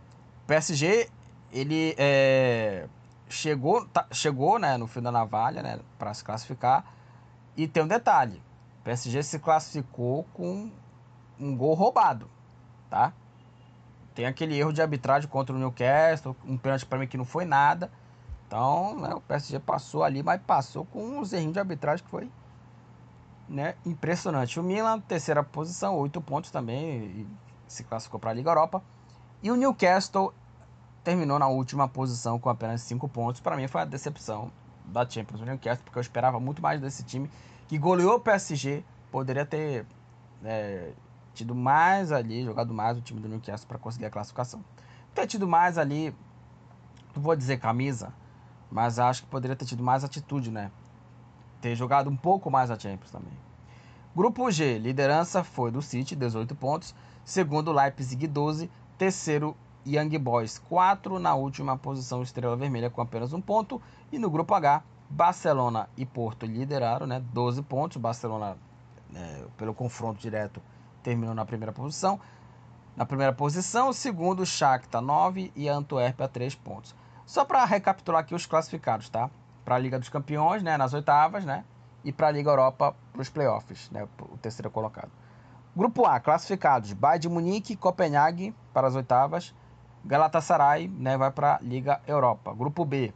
[0.46, 1.10] PSG
[1.52, 2.86] ele é,
[3.28, 6.84] chegou, tá, chegou né, no fim da navalha né, para se classificar.
[7.56, 8.42] E tem um detalhe:
[8.80, 10.70] o PSG se classificou com
[11.38, 12.30] um gol roubado,
[12.90, 13.12] tá?
[14.14, 17.44] Tem aquele erro de arbitragem contra o Newcastle, um pênalti para mim que não foi
[17.44, 17.90] nada.
[18.46, 22.30] Então, né, o PSG passou ali, mas passou com um errinhos de arbitragem que foi
[23.48, 24.60] né, impressionante.
[24.60, 27.26] O Milan, terceira posição, oito pontos também,
[27.66, 28.82] se classificou para a Liga Europa.
[29.42, 30.32] E o Newcastle
[31.02, 33.40] terminou na última posição com apenas cinco pontos.
[33.40, 34.52] Para mim foi a decepção
[34.84, 37.30] da Champions o Newcastle, porque eu esperava muito mais desse time
[37.66, 38.84] que goleou o PSG.
[39.10, 39.86] Poderia ter
[40.44, 40.92] é,
[41.32, 44.64] tido mais ali, jogado mais o time do Newcastle para conseguir a classificação.
[45.14, 46.14] Ter tido mais ali,
[47.14, 48.12] não vou dizer camisa,
[48.70, 50.70] mas acho que poderia ter tido mais atitude, né?
[51.60, 53.32] Ter jogado um pouco mais a Champions também.
[54.14, 56.94] Grupo G, liderança foi do City, 18 pontos.
[57.24, 58.70] Segundo, Leipzig, 12.
[58.96, 61.18] Terceiro, Young Boys, 4.
[61.18, 63.80] Na última posição, Estrela Vermelha, com apenas um ponto.
[64.10, 67.22] E no grupo H, Barcelona e Porto lideraram, né?
[67.32, 67.96] 12 pontos.
[67.96, 68.56] Barcelona,
[69.14, 70.60] é, pelo confronto direto,
[71.02, 72.18] terminou na primeira posição.
[72.96, 76.94] Na primeira posição, segundo, Shakhtar 9 e a Antuérpia 3 pontos.
[77.26, 79.30] Só para recapitular aqui os classificados, tá?
[79.64, 81.64] Para a Liga dos Campeões, né, nas oitavas, né?
[82.04, 84.06] E para a Liga Europa, para os playoffs, né?
[84.20, 85.10] O terceiro colocado.
[85.74, 89.52] Grupo A, classificados: Bayern de Munique, Copenhague para as oitavas,
[90.04, 92.52] Galatasaray, né, vai para a Liga Europa.
[92.52, 93.12] Grupo B,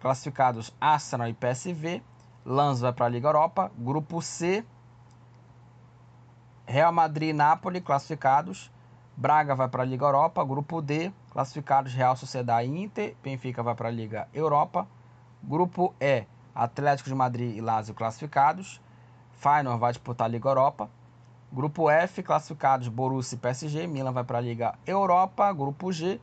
[0.00, 2.02] classificados Arsenal e PSV,
[2.44, 3.72] Lanz vai para a Liga Europa.
[3.78, 4.64] Grupo C,
[6.66, 8.70] Real Madrid e Nápoles classificados,
[9.16, 10.44] Braga vai para a Liga Europa.
[10.44, 13.16] Grupo D, classificados Real Sociedade e Inter.
[13.22, 14.86] Benfica vai para a Liga Europa.
[15.42, 18.78] Grupo E, Atlético de Madrid e Lazio classificados.
[19.32, 20.90] Feyenoord vai disputar a Liga Europa.
[21.56, 23.86] Grupo F, classificados Borussia e PSG.
[23.86, 25.50] Milan vai para a Liga Europa.
[25.54, 26.20] Grupo G,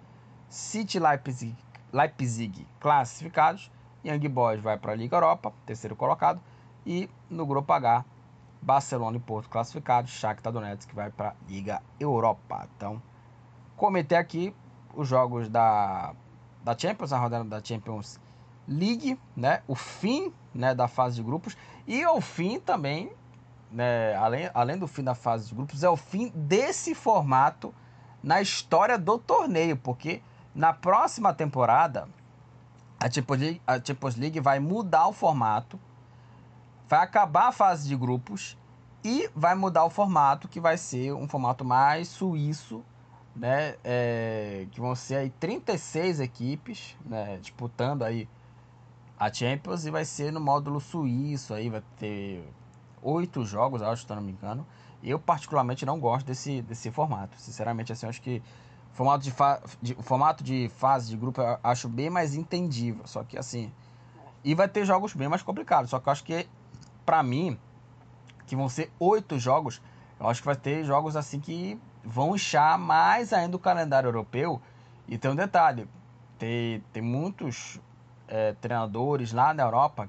[0.48, 1.56] City Leipzig,
[1.91, 3.72] Leipzig classificados.
[4.06, 6.39] Young Boys vai para a Liga Europa, terceiro colocado.
[6.86, 8.06] E no grupo H,
[8.62, 12.67] Barcelona e Porto classificados, Shakhtar Donetsk vai para a Liga Europa.
[12.78, 13.02] Então,
[13.76, 14.56] comentei aqui
[14.93, 16.13] os jogos da,
[16.63, 18.19] da Champions, a rodada da Champions
[18.67, 19.63] League, né?
[19.67, 23.12] O fim né, da fase de grupos e o fim também,
[23.73, 27.73] né, além, além do fim da fase de grupos, é o fim desse formato
[28.21, 30.21] na história do torneio, porque
[30.55, 32.07] na próxima temporada
[32.99, 35.77] a Champions League, a Champions League vai mudar o formato
[36.93, 38.55] vai acabar a fase de grupos
[39.03, 42.83] e vai mudar o formato, que vai ser um formato mais suíço,
[43.36, 43.75] né?
[43.83, 47.39] É, que vão ser aí 36 equipes né?
[47.41, 48.29] disputando aí
[49.19, 52.47] a Champions e vai ser no módulo suíço aí, vai ter
[53.04, 54.66] oito jogos, acho, se não me engano.
[55.04, 57.38] Eu particularmente não gosto desse, desse formato.
[57.38, 58.42] Sinceramente, assim, acho que
[58.94, 63.06] formato de, fa de, formato de fase de grupo eu acho bem mais entendível.
[63.06, 63.72] Só que assim.
[64.44, 65.89] E vai ter jogos bem mais complicados.
[65.89, 66.48] Só que eu acho que
[67.06, 67.58] para mim,
[68.46, 69.82] que vão ser oito jogos,
[70.20, 74.62] eu acho que vai ter jogos assim que vão inchar mais ainda o calendário europeu.
[75.08, 75.88] E tem um detalhe:
[76.38, 77.80] tem, tem muitos
[78.28, 80.08] é, treinadores lá na Europa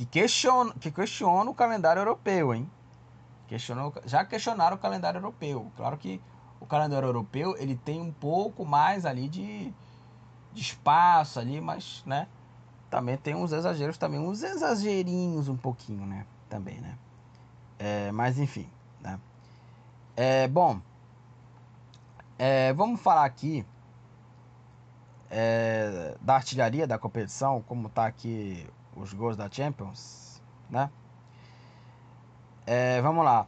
[0.00, 2.70] que questionam, que questionam o calendário europeu, hein?
[3.46, 5.70] Questionam, já questionaram o calendário europeu.
[5.76, 6.18] Claro que
[6.58, 9.70] o calendário europeu ele tem um pouco mais ali de,
[10.54, 12.28] de espaço ali, mas, né?
[12.88, 16.24] também tem uns exageros também, uns exagerinhos um pouquinho, né?
[16.48, 16.96] Também, né?
[17.78, 18.70] É, mas enfim,
[19.02, 19.20] né?
[20.16, 20.80] É, bom,
[22.38, 23.66] é, vamos falar aqui
[25.28, 28.66] é, da artilharia da competição, como tá aqui
[29.02, 30.90] os gols da Champions, né?
[32.66, 33.46] É, vamos lá.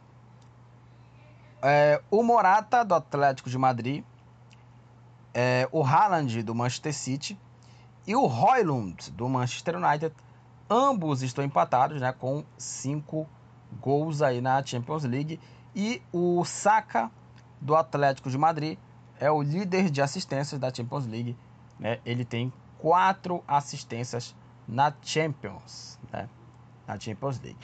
[1.61, 4.03] É, o Morata do Atlético de Madrid,
[5.33, 7.39] é, o Haaland do Manchester City
[8.05, 10.13] e o Roylund, do Manchester United,
[10.69, 13.27] ambos estão empatados né, com cinco
[13.79, 15.39] gols aí na Champions League.
[15.75, 17.09] E o Saka,
[17.61, 18.77] do Atlético de Madrid,
[19.19, 21.37] é o líder de assistências da Champions League.
[21.79, 21.99] Né?
[22.05, 24.35] Ele tem quatro assistências
[24.67, 26.29] na Champions, né?
[26.87, 27.59] na Champions League.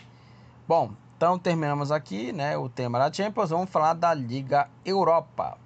[0.67, 3.49] Bom, então terminamos aqui né, o tema da Champions.
[3.49, 5.57] Vamos falar da Liga Europa,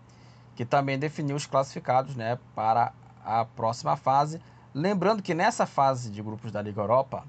[0.55, 2.91] que também definiu os classificados né, para
[3.23, 4.41] a próxima fase.
[4.73, 7.23] Lembrando que nessa fase de grupos da Liga Europa,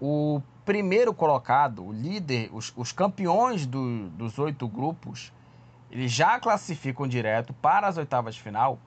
[0.00, 5.32] o primeiro colocado, o líder, os, os campeões do, dos oito grupos,
[5.90, 8.78] eles já classificam direto para as oitavas de final.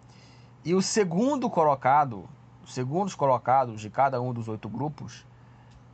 [0.63, 2.29] E o segundo colocado,
[2.65, 5.25] segundos colocados de cada um dos oito grupos,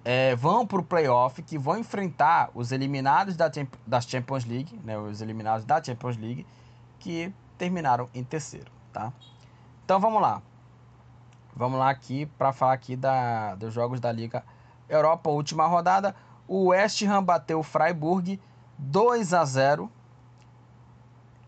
[0.03, 3.51] é, vão para o playoff, que vão enfrentar os eliminados da,
[3.85, 6.45] da Champions League, né, os eliminados da Champions League,
[6.99, 9.11] que terminaram em terceiro, tá?
[9.83, 10.41] Então vamos lá.
[11.55, 14.43] Vamos lá aqui para falar aqui da, dos jogos da Liga
[14.87, 16.15] Europa, última rodada.
[16.47, 18.39] O West Ham bateu o Freiburg
[18.77, 19.91] 2 a 0.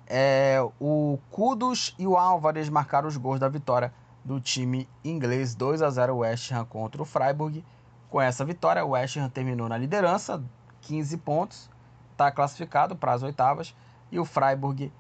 [0.05, 3.93] É, o Kudos e o Álvares marcaram os gols da vitória
[4.24, 7.63] do time inglês 2 a 0 West Ham contra o Freiburg.
[8.09, 10.43] Com essa vitória, o West Ham terminou na liderança,
[10.82, 11.69] 15 pontos,
[12.11, 13.76] está classificado para as oitavas
[14.11, 14.91] e o Freiburg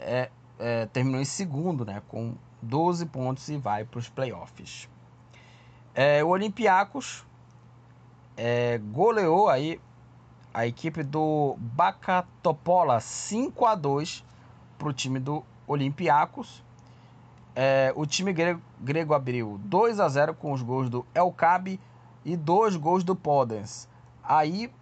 [0.00, 4.88] é, é, terminou em segundo, né, com 12 pontos e vai para os playoffs.
[5.94, 7.26] É, o Olympiacos
[8.36, 9.80] é, goleou aí
[10.52, 14.24] a equipe do Bacatopola 5 a 2
[14.78, 16.64] para o time do Olympiacos.
[17.60, 21.80] É, o time grego, grego, abriu 2 a 0 com os gols do El Cabe
[22.24, 23.88] e dois gols do Podens.
[24.22, 24.72] Aí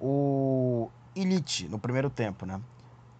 [0.00, 2.60] o Elite no primeiro tempo, né?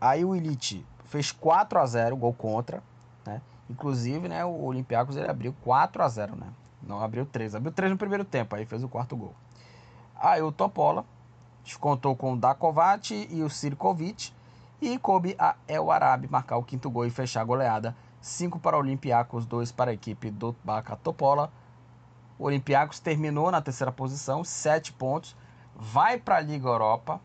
[0.01, 2.81] Aí o Elite fez 4 a 0 gol contra,
[3.27, 3.43] né?
[3.69, 6.47] Inclusive, né, o Olympiacos ele abriu 4 a 0 né?
[6.81, 9.35] Não abriu 3, abriu 3 no primeiro tempo, aí fez o quarto gol.
[10.15, 11.05] Aí o Topola
[11.65, 14.33] descontou com o Dakovac e o Sirkovic
[14.81, 17.97] e coube a El Arabi marcar o quinto gol e fechar a goleada.
[18.23, 21.53] 5 para o Olympiacos, 2 para a equipe do Baca Topola.
[22.39, 25.37] O Olympiacos terminou na terceira posição, 7 pontos.
[25.77, 27.21] Vai para a Liga Europa.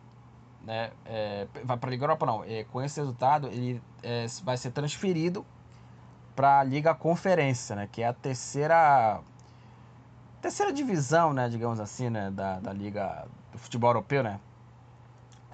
[0.63, 0.91] Né?
[1.05, 2.43] É, vai para a Liga Europa não.
[2.43, 5.45] É, com esse resultado, ele é, vai ser transferido
[6.35, 7.87] para a Liga Conferência, né?
[7.89, 9.21] que é a terceira
[10.41, 14.39] terceira divisão, né, digamos assim, né, da, da liga do futebol europeu, né?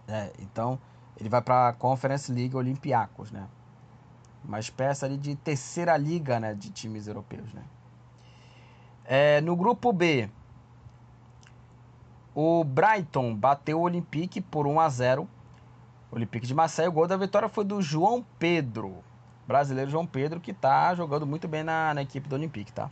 [0.07, 0.77] É, então
[1.17, 3.47] ele vai para a Conference League Olympiacos, né?
[4.43, 7.63] Uma espécie ali de terceira liga, né, de times europeus, né?
[9.05, 10.29] É, no grupo B,
[12.35, 15.27] o Brighton bateu o Olympique por 1 a 0.
[16.11, 19.03] O Olympique de Marseille, o gol da vitória foi do João Pedro,
[19.47, 22.89] brasileiro João Pedro, que está jogando muito bem na, na equipe do Olympique, tá?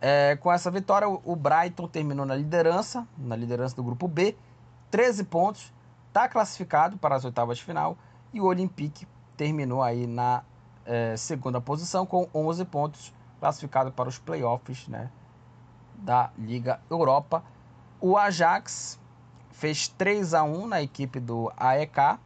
[0.00, 4.36] É, com essa vitória, o Brighton terminou na liderança, na liderança do grupo B,
[4.90, 5.72] 13 pontos,
[6.06, 7.96] está classificado para as oitavas de final
[8.32, 9.06] e o Olympique
[9.38, 10.42] terminou aí na
[10.84, 15.08] é, segunda posição com 11 pontos, classificado para os playoffs né,
[15.94, 17.44] da Liga Europa.
[18.00, 18.98] O Ajax
[19.52, 22.18] fez 3 a 1 na equipe do AEK.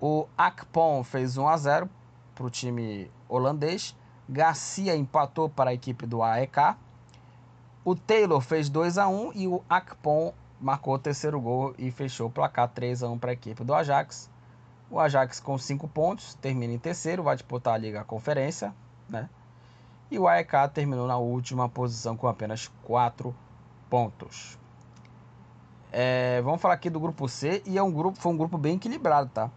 [0.00, 1.90] O Akpom fez 1 a 0
[2.34, 3.96] para o time holandês.
[4.28, 6.76] Garcia empatou para a equipe do AEK.
[7.84, 12.28] O Taylor fez 2 a 1 e o Akpom marcou o terceiro gol e fechou
[12.28, 14.31] o placar 3 a 1 para a equipe do Ajax.
[14.92, 18.74] O Ajax com 5 pontos termina em terceiro, vai disputar a Liga Conferência,
[19.08, 19.30] né?
[20.10, 23.34] E o AEK terminou na última posição com apenas 4
[23.88, 24.58] pontos.
[25.90, 28.76] É, vamos falar aqui do grupo C e é um grupo, foi um grupo bem
[28.76, 29.50] equilibrado, tá?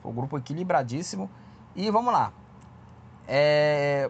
[0.00, 1.28] Foi um grupo equilibradíssimo.
[1.74, 2.32] E vamos lá.
[3.26, 4.08] É,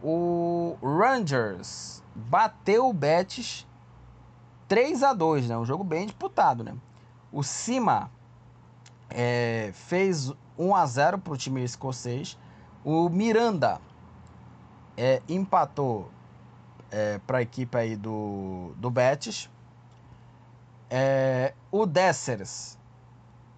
[0.00, 3.66] o Rangers bateu o Betis
[4.68, 5.58] 3 a 2 né?
[5.58, 6.72] Um jogo bem disputado, né?
[7.32, 8.12] O Cima
[9.10, 12.38] é, fez 1 a 0 para o time escocês.
[12.84, 13.80] O Miranda
[14.96, 16.10] é, empatou
[16.90, 19.50] é, para a equipe aí do, do Betis.
[20.88, 22.78] É, o Dessers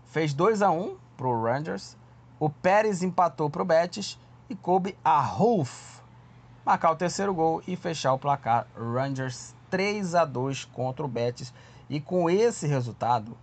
[0.06, 1.96] fez 2 a 1 para o Rangers.
[2.40, 4.18] O Pérez empatou para o Betis
[4.48, 5.98] e coube a Rolf
[6.68, 11.52] marcar o terceiro gol e fechar o placar Rangers 3 a 2 contra o Betis.
[11.88, 13.34] E com esse resultado,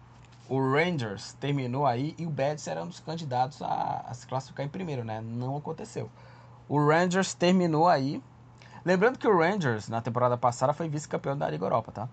[0.48, 4.66] o Rangers terminou aí e o Betis era um dos candidatos a, a se classificar
[4.66, 5.22] em primeiro, né?
[5.22, 6.10] Não aconteceu.
[6.68, 8.22] O Rangers terminou aí.
[8.84, 12.10] Lembrando que o Rangers, na temporada passada, foi vice-campeão da Liga Europa, tá?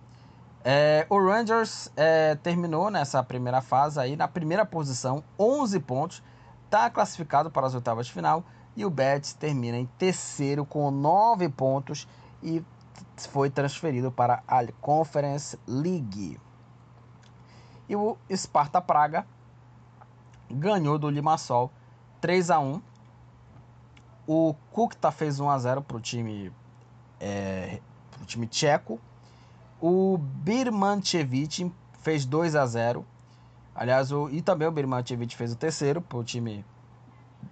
[0.64, 6.22] É, o Rangers é, terminou nessa primeira fase aí na primeira posição, 11 pontos,
[6.64, 8.44] está classificado para as oitavas de final
[8.76, 12.06] e o Betis termina em terceiro com 9 pontos
[12.42, 12.64] e
[13.16, 16.38] foi transferido para a Conference League.
[17.92, 19.26] E o Sparta Praga
[20.50, 21.70] ganhou do Limassol
[22.22, 22.80] 3 a 1.
[24.26, 26.50] O Kukta fez 1 a 0 para o time
[27.20, 27.80] é,
[28.10, 28.98] pro time tcheco.
[29.78, 31.70] O Birmanchevich
[32.00, 33.04] fez 2 a 0.
[33.74, 36.64] Aliás, o, e também o Birmanchevich fez o terceiro para o time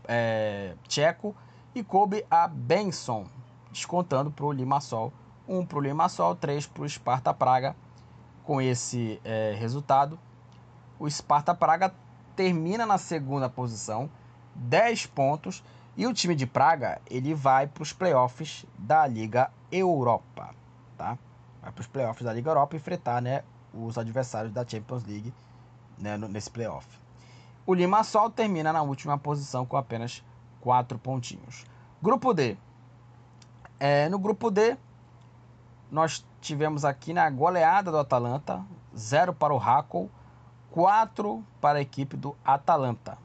[0.09, 1.36] é, tcheco
[1.74, 3.26] e coube a Benson,
[3.70, 5.12] descontando para o Limassol
[5.47, 7.76] um para o Limassol, três para o Sparta Praga.
[8.43, 10.18] Com esse é, resultado,
[11.01, 11.92] o Sparta Praga
[12.36, 14.09] termina na segunda posição,
[14.55, 15.64] 10 pontos,
[15.96, 20.55] e o time de Praga ele vai para os playoffs da Liga Europa,
[20.96, 21.18] tá?
[21.62, 23.42] Vai para os playoffs da Liga Europa enfrentar, né,
[23.72, 25.32] os adversários da Champions League
[25.98, 26.86] né, nesse playoff.
[27.66, 30.22] O Limassol termina na última posição com apenas
[30.61, 31.64] 4 pontinhos.
[32.03, 32.57] Grupo D.
[33.78, 34.76] É, no grupo D,
[35.90, 38.62] nós tivemos aqui na goleada do Atalanta,
[38.96, 40.11] 0 para o Hackle,
[40.70, 43.18] 4 para a equipe do Atalanta.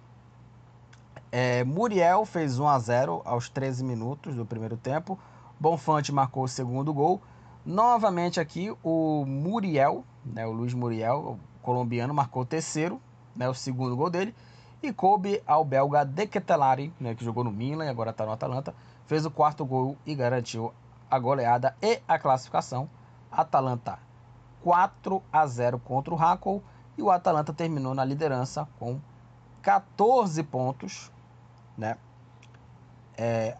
[1.31, 5.19] É, Muriel fez 1 a 0 aos 13 minutos do primeiro tempo.
[5.59, 7.21] Bonfante marcou o segundo gol.
[7.65, 13.01] Novamente aqui o Muriel, né, o Luiz Muriel, o colombiano, marcou o terceiro,
[13.35, 14.33] né, o segundo gol dele.
[14.81, 18.31] E coube ao belga De Ketelari, né, que jogou no Milan e agora está no
[18.31, 18.73] Atalanta,
[19.07, 20.73] fez o quarto gol e garantiu
[21.09, 22.89] a goleada e a classificação.
[23.31, 23.99] Atalanta
[24.63, 26.63] 4 a 0 contra o Hackle
[26.97, 28.99] e o Atalanta terminou na liderança com
[29.61, 31.11] 14 pontos,
[31.77, 31.97] né?
[33.17, 33.57] É,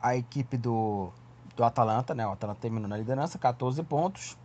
[0.00, 1.12] a equipe do,
[1.56, 2.26] do Atalanta, né?
[2.26, 4.38] O Atalanta terminou na liderança, 14 pontos.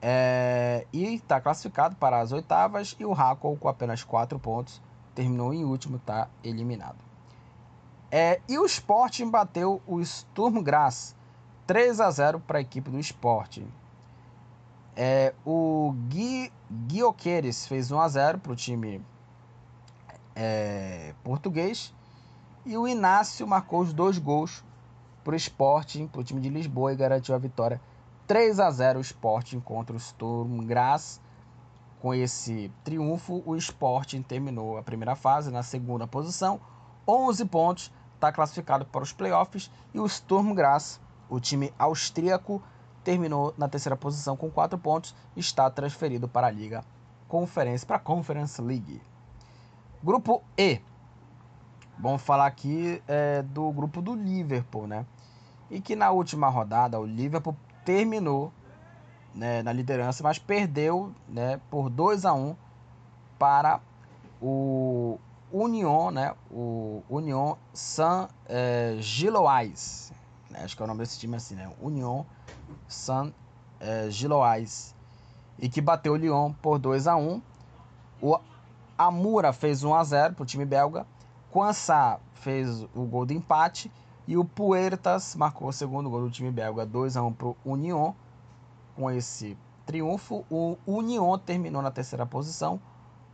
[0.00, 2.96] É, e está classificado para as oitavas.
[2.98, 4.80] E o Hackle, com apenas 4 pontos,
[5.14, 6.98] terminou em último, está eliminado.
[8.10, 11.16] É, e o Sporting bateu o Sturm Graz
[11.66, 13.66] 3 a 0 para a equipe do Sporting.
[14.94, 19.00] É, o Gui, Guioqueres fez 1 a 0 para o time
[20.34, 21.94] é, português.
[22.64, 24.64] E o Inácio marcou os dois gols
[25.22, 27.80] para o Sporting, para o time de Lisboa, e garantiu a vitória
[28.26, 31.20] 3 a 0 o Sporting contra o Sturm Graz.
[32.00, 36.60] Com esse triunfo, o Sporting terminou a primeira fase na segunda posição,
[37.06, 39.70] 11 pontos, está classificado para os playoffs.
[39.94, 42.62] E o Sturm Graz, o time austríaco,
[43.06, 46.84] terminou na terceira posição com 4 pontos, está transferido para a Liga
[47.28, 49.00] Conferência, para a Conference League.
[50.02, 50.80] Grupo E.
[51.96, 55.06] Vamos falar aqui é, do grupo do Liverpool, né?
[55.70, 58.52] E que na última rodada o Liverpool terminou
[59.32, 62.56] né, na liderança, mas perdeu né, por 2 a 1
[63.38, 63.80] para
[64.42, 65.16] o
[65.52, 66.34] Union, né?
[66.50, 70.12] O Union San é, Giloais.
[70.50, 71.70] Né, acho que é o nome desse time assim, né?
[71.80, 72.24] Union
[72.88, 73.32] San
[73.80, 74.08] é.
[75.58, 77.40] E que bateu o Lyon por 2 a 1
[78.20, 78.38] O
[78.96, 81.06] Amura fez 1 a 0 para o time belga.
[81.50, 83.90] Quansá fez o gol de empate.
[84.26, 87.56] E o Puertas marcou o segundo gol do time belga, 2 a 1 para o
[87.64, 88.12] Union.
[88.96, 92.80] Com esse triunfo, o Union terminou na terceira posição,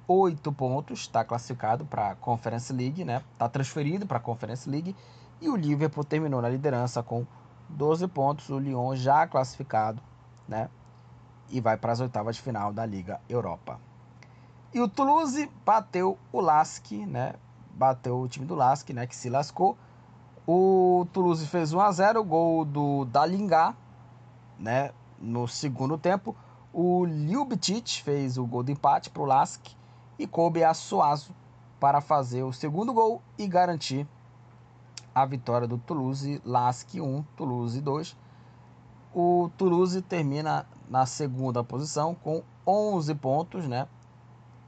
[0.06, 3.22] 8 pontos, está classificado para a Conference League, né?
[3.32, 4.94] Está transferido para a Conference League.
[5.40, 7.26] E o Liverpool terminou na liderança com
[7.72, 10.00] 12 pontos, o Lyon já classificado,
[10.48, 10.68] né?
[11.50, 13.80] E vai para as oitavas de final da Liga Europa.
[14.72, 17.34] E o Toulouse bateu o Lask, né?
[17.74, 19.06] Bateu o time do Lask, né?
[19.06, 19.76] Que se lascou
[20.46, 23.74] o Toulouse fez 1 a 0 gol do Dalingá,
[24.58, 24.90] né?
[25.20, 26.34] No segundo tempo,
[26.72, 29.64] o Ljubicic fez o gol de empate para o Lask
[30.18, 31.32] e coube a Suazo
[31.78, 34.06] para fazer o segundo gol e garantir
[35.14, 38.16] a vitória do Toulouse, Lask 1, Toulouse 2.
[39.14, 43.86] O Toulouse termina na segunda posição com 11 pontos, né?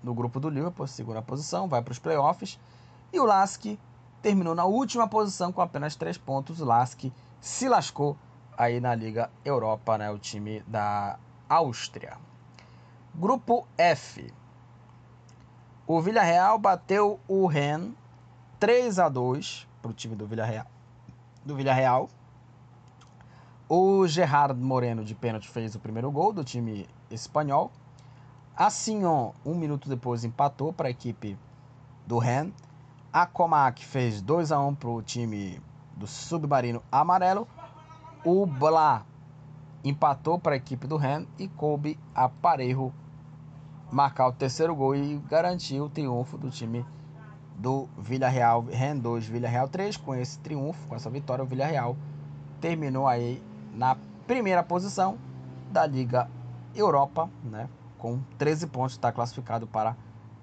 [0.02, 2.58] No grupo do Liverpool, segunda posição, vai para os playoffs.
[3.12, 3.64] E o Lask
[4.20, 6.60] terminou na última posição com apenas 3 pontos.
[6.60, 7.04] O Lask
[7.40, 8.16] se lascou
[8.56, 11.18] aí na Liga Europa, né, o time da
[11.48, 12.18] Áustria.
[13.14, 14.32] Grupo F.
[15.86, 17.92] O Villarreal bateu o Ren
[18.58, 20.64] 3 a 2 para o time do Villarreal.
[21.44, 22.08] Do Villarreal.
[23.68, 27.70] O Gerard Moreno de pênalti fez o primeiro gol do time espanhol.
[28.56, 31.36] A Signon, um minuto depois, empatou para a equipe
[32.06, 32.50] do Ren.
[33.12, 35.60] A Comac fez 2 a 1 para o time
[35.94, 37.46] do Submarino Amarelo.
[38.24, 39.04] O Blá
[39.84, 42.90] empatou para a equipe do Ren e coube a Parejo
[43.92, 46.86] marcar o terceiro gol e garantir o triunfo do time
[47.56, 49.96] do Villarreal, Ren 2, Villarreal 3.
[49.96, 51.96] Com esse triunfo, com essa vitória, o Villarreal
[52.60, 53.42] terminou aí
[53.72, 53.96] na
[54.26, 55.18] primeira posição
[55.70, 56.30] da Liga
[56.74, 57.68] Europa, né?
[57.98, 59.96] Com 13 pontos, está classificado para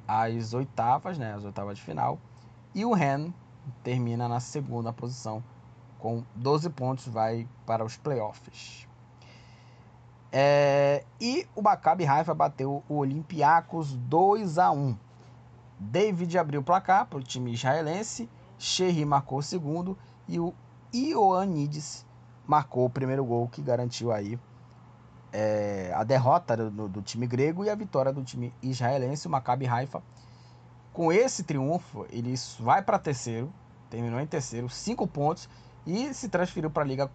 [0.08, 1.34] as oitavas, né?
[1.34, 2.20] As oitavas de final.
[2.74, 3.34] E o Ren
[3.84, 5.44] termina na segunda posição
[6.00, 8.88] com 12 pontos, vai para os playoffs.
[10.32, 14.98] É, e o Maccabi Haifa bateu o Olympiacos 2 a 1.
[15.84, 18.30] David abriu o placar para o time israelense,
[18.60, 20.54] Sherry marcou o segundo e o
[20.94, 22.06] Ioannidis
[22.46, 24.40] marcou o primeiro gol que garantiu aí
[25.34, 29.66] é, a derrota do, do, time grego e a vitória do time israelense, o Maccabi
[29.66, 30.04] Haifa.
[30.94, 33.52] Com esse triunfo, ele vai para terceiro,
[33.90, 35.50] terminou em terceiro, cinco pontos
[35.86, 37.12] e se transferiu para a Liga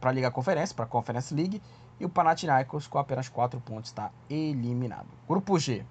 [0.00, 1.62] para a Liga Conferência, para a Conference League,
[2.00, 5.06] e o Panathinaikos com apenas quatro pontos está eliminado.
[5.28, 5.86] Grupo G.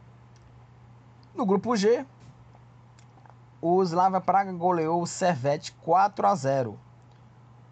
[1.33, 2.05] No grupo G,
[3.61, 6.77] o Slavia Praga goleou o Servette 4 a 0.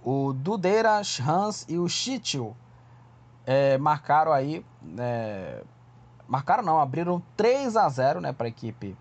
[0.04, 2.56] O Dudera, Hans e o Chitil
[3.46, 4.66] é, marcaram aí.
[4.98, 5.62] É,
[6.28, 8.96] marcaram não, abriram 3 a 0 né, para a equipe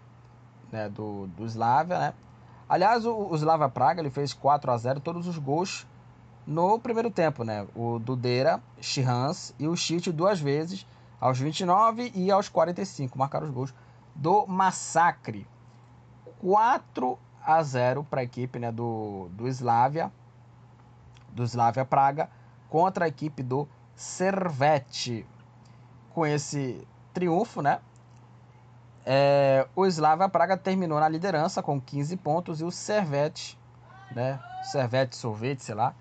[0.73, 1.99] né, do, do Slavia.
[1.99, 2.15] Né?
[2.69, 5.87] Aliás, o, o Slavia Praga ele fez 4 a 0 todos os gols
[6.45, 7.45] no primeiro tempo.
[7.45, 7.65] Né?
[7.77, 10.85] O Dudera, Shihans e o Chitil duas vezes,
[11.21, 13.17] aos 29 e aos 45.
[13.17, 13.75] Marcaram os gols
[14.19, 15.47] do Massacre.
[16.41, 20.13] 4 a 0 para a equipe né, do, do Slavia,
[21.31, 22.29] do Slavia Praga,
[22.69, 25.25] contra a equipe do Servette.
[26.13, 27.81] Com esse triunfo, né?
[29.07, 33.59] É, o Slavia Praga terminou na liderança com 15 pontos e o Servette,
[34.11, 34.41] né?
[34.65, 35.95] Servette, Sorvete, sei lá,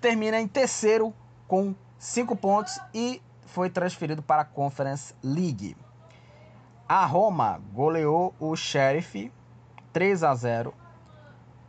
[0.00, 1.14] termina em terceiro
[1.48, 5.76] com 5 pontos e foi transferido para a Conference League.
[6.88, 9.30] A Roma goleou o Sheriff
[9.92, 10.72] 3 a 0.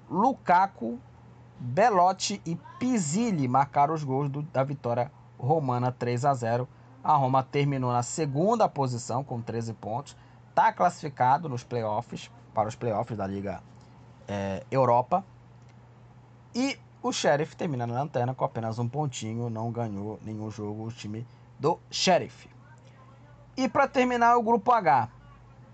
[0.10, 0.98] Lukaku,
[1.60, 6.66] Belotti e Pizzilli marcaram os gols do, da vitória romana 3 a 0.
[7.04, 10.16] A Roma terminou na segunda posição com 13 pontos.
[10.52, 13.62] Está classificado nos playoffs, para os playoffs da Liga
[14.26, 15.26] é, Europa.
[16.56, 19.50] E o Sheriff termina na lanterna com apenas um pontinho.
[19.50, 21.28] Não ganhou nenhum jogo o time
[21.60, 22.50] do Sheriff.
[23.58, 25.10] E para terminar o grupo H,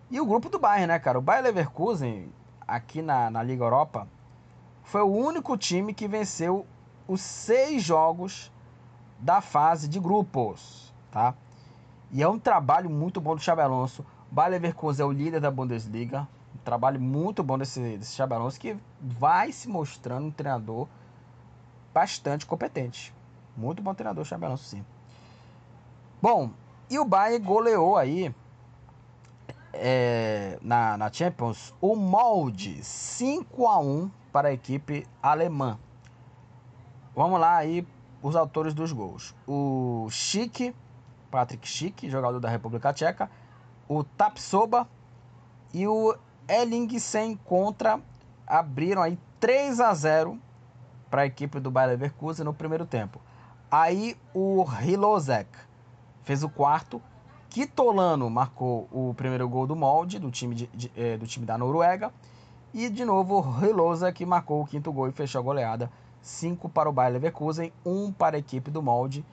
[0.10, 1.18] e o grupo do Bayern, né, cara?
[1.18, 2.32] O Bayern Leverkusen,
[2.68, 4.08] aqui na, na Liga Europa,
[4.84, 6.66] foi o único time que venceu
[7.08, 8.52] os seis jogos
[9.20, 11.34] da fase de grupos, tá?
[12.12, 14.06] E é um trabalho muito bom do Xabi Alonso.
[14.32, 16.28] O Bayern Leverkusen é o líder da Bundesliga.
[16.54, 20.88] Um trabalho muito bom desse, desse Xabi Alonso que vai se mostrando um treinador
[21.94, 23.14] bastante competente.
[23.58, 24.86] Muito bom treinador, Xabi Alonso, sim.
[26.22, 26.52] Bom,
[26.90, 28.34] e o Bayern goleou aí
[29.74, 35.78] é, na, na Champions o molde 5 a 1 para a equipe alemã.
[37.16, 37.88] Vamos lá aí
[38.22, 39.36] os autores dos gols.
[39.48, 40.74] O Chic,
[41.32, 43.30] Patrick Chic, jogador da República Tcheca,
[43.88, 44.88] o Tapsoba
[45.74, 46.16] e o
[46.48, 48.00] Ellingsen contra
[48.48, 50.40] abriram aí 3 a 0
[51.10, 53.22] para a equipe do Bayer Leverkusen no primeiro tempo.
[53.70, 55.50] Aí o Hilozek
[56.26, 57.02] fez o quarto
[57.56, 61.58] Kitolano marcou o primeiro gol do molde do time, de, de, é, do time da
[61.58, 62.12] Noruega.
[62.74, 65.90] E de novo Relosa que marcou o quinto gol e fechou a goleada.
[66.22, 69.24] 5 para o Bayer Leverkusen, 1 um para a equipe do molde.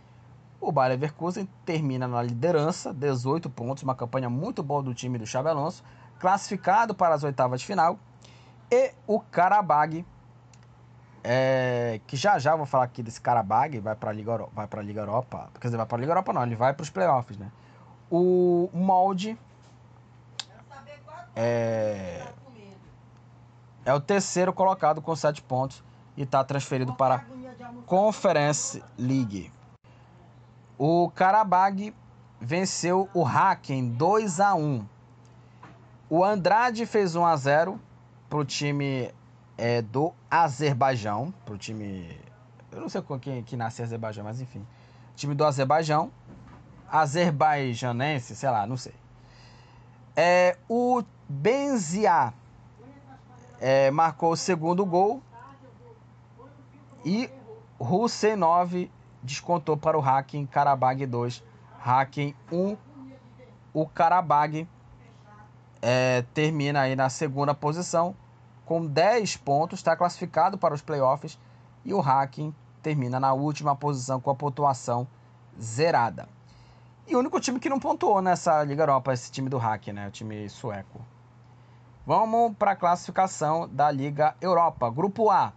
[0.61, 5.26] O Bayer Leverkusen termina na liderança, 18 pontos, uma campanha muito boa do time do
[5.26, 5.82] Xabi Alonso,
[6.20, 7.99] classificado para as oitavas de final.
[8.70, 10.07] E o Karabag,
[11.24, 15.00] é, que já já vou falar aqui desse Karabag, vai para Liga, vai para Liga
[15.00, 17.50] Europa, quer dizer, vai para Liga Europa não, ele vai para os playoffs, né?
[18.10, 19.38] O molde
[21.34, 22.26] é,
[23.84, 25.82] é o terceiro colocado com sete pontos
[26.16, 27.22] e está transferido para a
[27.86, 29.52] Conference League.
[30.76, 31.94] O Karabag
[32.40, 34.86] venceu o Haken 2 a 1.
[36.10, 37.80] O Andrade fez 1 a 0
[38.28, 39.10] para o time
[39.62, 42.18] é, do Azerbaijão, para o time,
[42.72, 44.66] eu não sei com quem que nasce Azerbaijão, mas enfim,
[45.14, 46.10] time do Azerbaijão
[46.90, 48.92] azerbaijânense, sei lá, não sei.
[50.16, 52.34] É, o Benzia
[53.60, 55.22] é, marcou o segundo gol
[57.04, 57.30] e
[57.78, 58.90] Rusenov
[59.22, 61.40] descontou para o Hacking Karabag 2.
[61.78, 62.76] Hacking 1.
[63.72, 64.68] O Karabag
[65.80, 68.16] é, termina aí na segunda posição
[68.64, 71.38] com 10 pontos, está classificado para os playoffs
[71.84, 75.06] e o Hacking termina na última posição com a pontuação
[75.60, 76.28] zerada.
[77.06, 79.88] E o único time que não pontuou nessa Liga Europa é esse time do Hack,
[79.88, 80.08] né?
[80.08, 81.00] O time sueco.
[82.06, 84.90] Vamos para a classificação da Liga Europa.
[84.90, 85.52] Grupo A.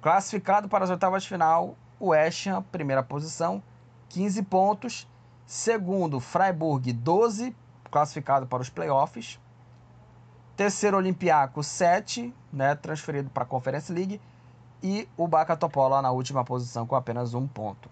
[0.00, 3.62] Classificado para as oitavas de final, o West Ham, primeira posição,
[4.08, 5.08] 15 pontos.
[5.46, 7.54] Segundo, Freiburg, 12,
[7.90, 9.38] classificado para os playoffs.
[10.62, 14.20] Terceiro, Olympiacos, 7, né, transferido para a Conference League.
[14.80, 17.90] E o Baca Topola na última posição com apenas um ponto.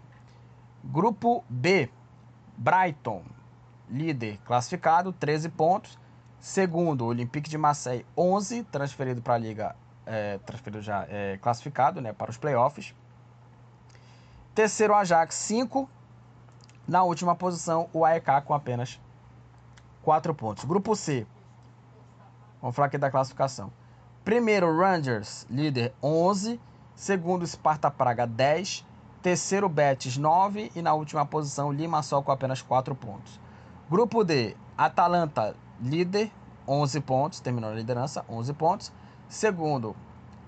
[0.84, 1.90] Grupo B.
[2.56, 3.24] Brighton,
[3.88, 5.98] líder classificado, 13 pontos.
[6.38, 9.74] Segundo, Olympique de Marseille, 11, transferido para a Liga,
[10.06, 12.94] é, transferido já é, classificado né, para os playoffs.
[14.54, 15.90] Terceiro, Ajax, 5.
[16.86, 19.00] Na última posição, o AEK com apenas
[20.04, 20.64] 4 pontos.
[20.64, 21.26] Grupo C.
[22.60, 23.72] Vamos falar aqui da classificação.
[24.24, 26.60] Primeiro, Rangers, líder 11.
[26.94, 28.86] Segundo, Sparta Praga, 10.
[29.22, 30.70] Terceiro, Betis, 9.
[30.74, 33.40] E na última posição, Limassol com apenas 4 pontos.
[33.88, 36.30] Grupo D, Atalanta, líder,
[36.68, 37.40] 11 pontos.
[37.40, 38.92] Terminou a liderança, 11 pontos.
[39.26, 39.96] Segundo,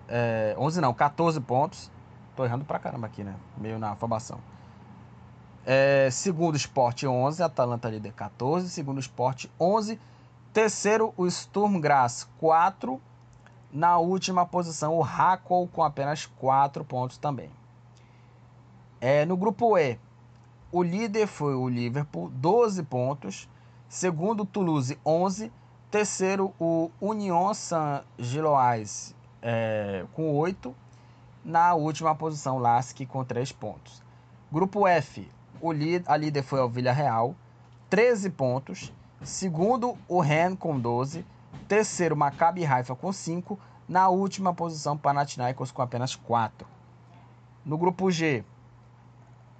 [0.06, 1.90] é, 11 não, 14 pontos.
[2.36, 3.34] Tô errando pra caramba aqui, né?
[3.56, 4.38] Meio na formação.
[5.64, 7.42] É, segundo, Sport 11.
[7.42, 8.68] Atalanta, líder, 14.
[8.68, 9.98] Segundo, Sport 11.
[10.52, 13.00] Terceiro, o Sturm Graz, 4.
[13.72, 17.50] Na última posição, o Hackle com apenas 4 pontos também.
[19.00, 19.98] É, no grupo E,
[20.70, 23.48] o líder foi o Liverpool, 12 pontos.
[23.88, 25.50] Segundo, Toulouse, 11.
[25.90, 30.74] Terceiro, o Union Saint-Gilloise, é, com 8.
[31.42, 34.02] Na última posição, Lask com 3 pontos.
[34.52, 35.26] Grupo F,
[35.62, 37.34] o a líder foi o Villarreal,
[37.88, 38.92] 13 pontos.
[39.24, 41.24] Segundo, o Ren com 12.
[41.68, 43.58] Terceiro, Maccabi Haifa com 5.
[43.88, 46.66] Na última posição, Panathinaikos com apenas 4.
[47.64, 48.44] No grupo G,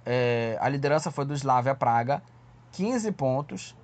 [0.05, 2.21] é, a liderança foi do Slavia Praga,
[2.73, 3.75] 15 pontos.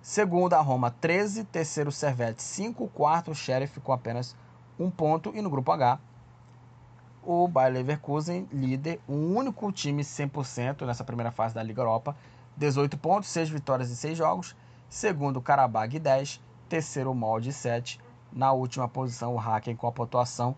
[0.00, 1.42] Segundo, a Roma, 13.
[1.44, 2.86] Terceiro, Servette, 5.
[2.88, 4.36] Quarto, o Sheriff com apenas
[4.78, 5.32] 1 ponto.
[5.34, 5.98] E no grupo H,
[7.24, 12.16] o Bayer Leverkusen, líder, o único time 100% nessa primeira fase da Liga Europa,
[12.56, 14.54] 18 pontos, 6 vitórias em 6 jogos.
[14.88, 16.40] Segundo, Karabag 10.
[16.68, 18.00] Terceiro, Molde 7.
[18.32, 20.56] Na última posição, o Hacken com a pontuação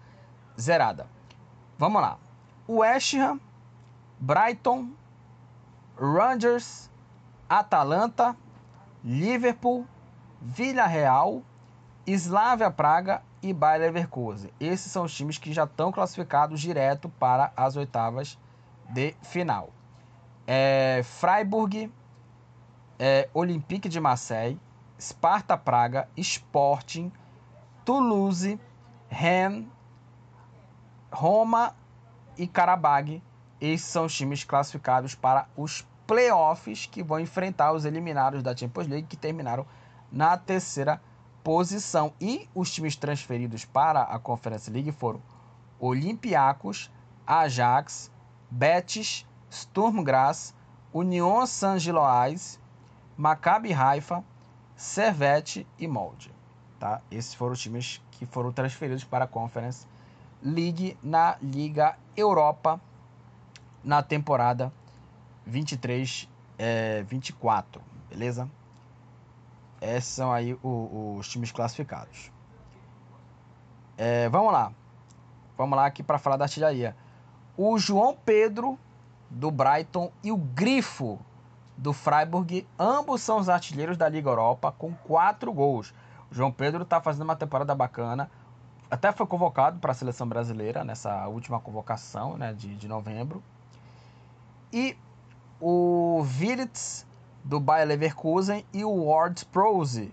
[0.58, 1.06] zerada.
[1.78, 2.18] Vamos lá.
[2.68, 3.40] West Ham,
[4.18, 4.90] Brighton,
[5.96, 6.90] Rangers,
[7.48, 8.36] Atalanta,
[9.04, 9.86] Liverpool,
[10.40, 11.42] Villarreal,
[12.06, 14.50] Slavia Praga e Bayer Leverkusen.
[14.58, 18.38] Esses são os times que já estão classificados direto para as oitavas
[18.88, 19.70] de final.
[20.46, 21.92] É, Freiburg,
[22.98, 24.60] é, Olympique de Marseille,
[25.00, 27.12] Sparta Praga, Sporting,
[27.84, 28.60] Toulouse,
[29.08, 29.66] Rennes,
[31.12, 31.74] Roma
[32.36, 33.22] e Karabag.
[33.60, 38.86] Esses são os times classificados para os playoffs que vão enfrentar os eliminados da Champions
[38.86, 39.66] League que terminaram
[40.10, 41.00] na terceira
[41.44, 42.12] posição.
[42.20, 45.22] E os times transferidos para a Conference League foram
[45.78, 46.90] Olympiacos,
[47.26, 48.10] Ajax,
[48.50, 50.54] Betis, Sturm Graz,
[50.92, 52.58] Union Saint-Gilloise,
[53.18, 54.22] Maccabi Haifa,
[54.76, 56.32] Servette e Molde.
[56.78, 57.00] Tá?
[57.10, 59.84] Esses foram os times que foram transferidos para a Conference
[60.40, 62.80] League na Liga Europa
[63.82, 64.72] na temporada
[65.44, 68.48] 23 é, 24, beleza?
[69.80, 72.30] Esses são aí o, os times classificados.
[73.96, 74.72] É, vamos lá.
[75.56, 76.94] Vamos lá aqui para falar da artilharia.
[77.56, 78.78] O João Pedro
[79.28, 81.18] do Brighton e o Grifo
[81.78, 82.66] do Freiburg.
[82.78, 85.94] Ambos são os artilheiros da Liga Europa com quatro gols.
[86.30, 88.28] O João Pedro está fazendo uma temporada bacana.
[88.90, 93.42] Até foi convocado para a seleção brasileira nessa última convocação né, de, de novembro.
[94.72, 94.96] E
[95.60, 97.06] o Wirtz
[97.44, 100.12] do Bayer Leverkusen e o Ward Prose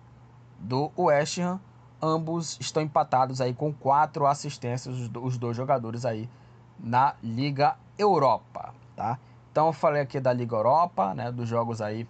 [0.60, 1.60] do West Ham.
[2.02, 6.30] Ambos estão empatados aí com quatro assistências, os dois jogadores aí
[6.80, 9.18] na Liga Europa, tá?
[9.56, 12.06] Então eu falei aqui da Liga Europa, né, dos jogos aí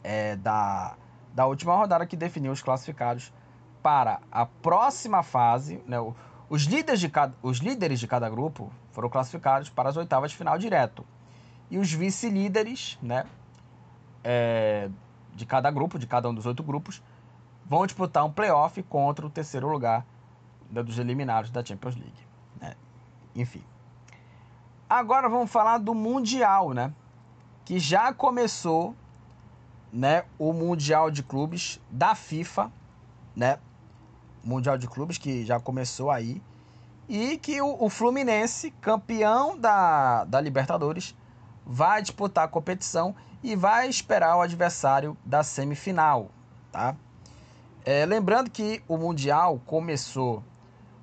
[0.00, 0.94] é, da,
[1.34, 3.32] da última rodada que definiu os classificados
[3.82, 5.82] para a próxima fase.
[5.88, 5.96] Né,
[6.48, 10.36] os, líderes de cada, os líderes de cada grupo foram classificados para as oitavas de
[10.36, 11.04] final direto.
[11.68, 13.26] E os vice-líderes né,
[14.22, 14.88] é,
[15.34, 17.02] de cada grupo, de cada um dos oito grupos,
[17.66, 20.06] vão disputar um playoff contra o terceiro lugar
[20.70, 22.24] né, dos eliminados da Champions League.
[22.60, 22.76] Né?
[23.34, 23.64] Enfim.
[24.90, 26.92] Agora vamos falar do Mundial, né?
[27.64, 28.96] Que já começou,
[29.92, 30.24] né?
[30.36, 32.72] O Mundial de Clubes da FIFA,
[33.36, 33.60] né?
[34.42, 36.42] Mundial de Clubes que já começou aí.
[37.08, 41.14] E que o, o Fluminense, campeão da, da Libertadores,
[41.64, 43.14] vai disputar a competição
[43.44, 46.32] e vai esperar o adversário da semifinal,
[46.72, 46.96] tá?
[47.84, 50.42] É, lembrando que o Mundial começou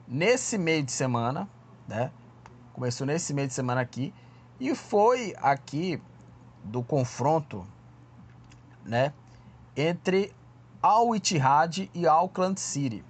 [0.06, 1.48] nesse meio de semana,
[1.88, 2.12] né?
[2.78, 4.14] Começou nesse meio de semana aqui
[4.60, 6.00] e foi aqui
[6.64, 7.66] do confronto,
[8.86, 9.12] né,
[9.76, 10.32] entre
[10.80, 13.04] Al Ittihad e Auckland City.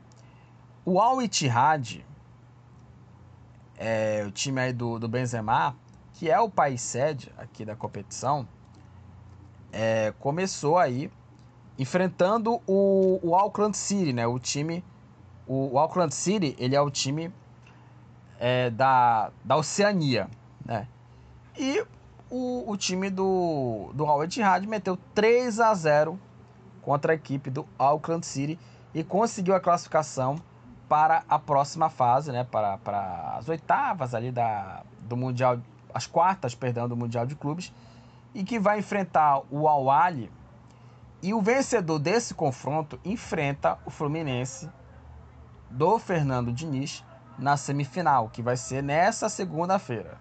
[0.85, 2.01] O Al Ittihad
[3.77, 5.75] é o time aí do, do Benzema,
[6.13, 8.47] que é o país sede aqui da competição,
[9.69, 11.11] é, começou aí
[11.77, 14.25] enfrentando o, o Auckland City, né?
[14.25, 14.81] O time,
[15.45, 17.33] o, o Auckland City, ele é o time
[18.39, 20.29] é, da, da Oceania,
[20.65, 20.87] né?
[21.57, 21.83] E
[22.29, 26.19] o, o time do, do Al Ittihad meteu 3 a 0
[26.81, 28.59] contra a equipe do Auckland City
[28.93, 30.41] e conseguiu a classificação
[30.87, 35.59] para a próxima fase, né, para, para as oitavas ali da, do Mundial,
[35.93, 37.73] as quartas, perdão, do Mundial de Clubes,
[38.33, 39.85] e que vai enfrentar o Al
[41.21, 44.69] e o vencedor desse confronto enfrenta o Fluminense
[45.69, 47.03] do Fernando Diniz
[47.37, 50.17] na semifinal, que vai ser nessa segunda-feira,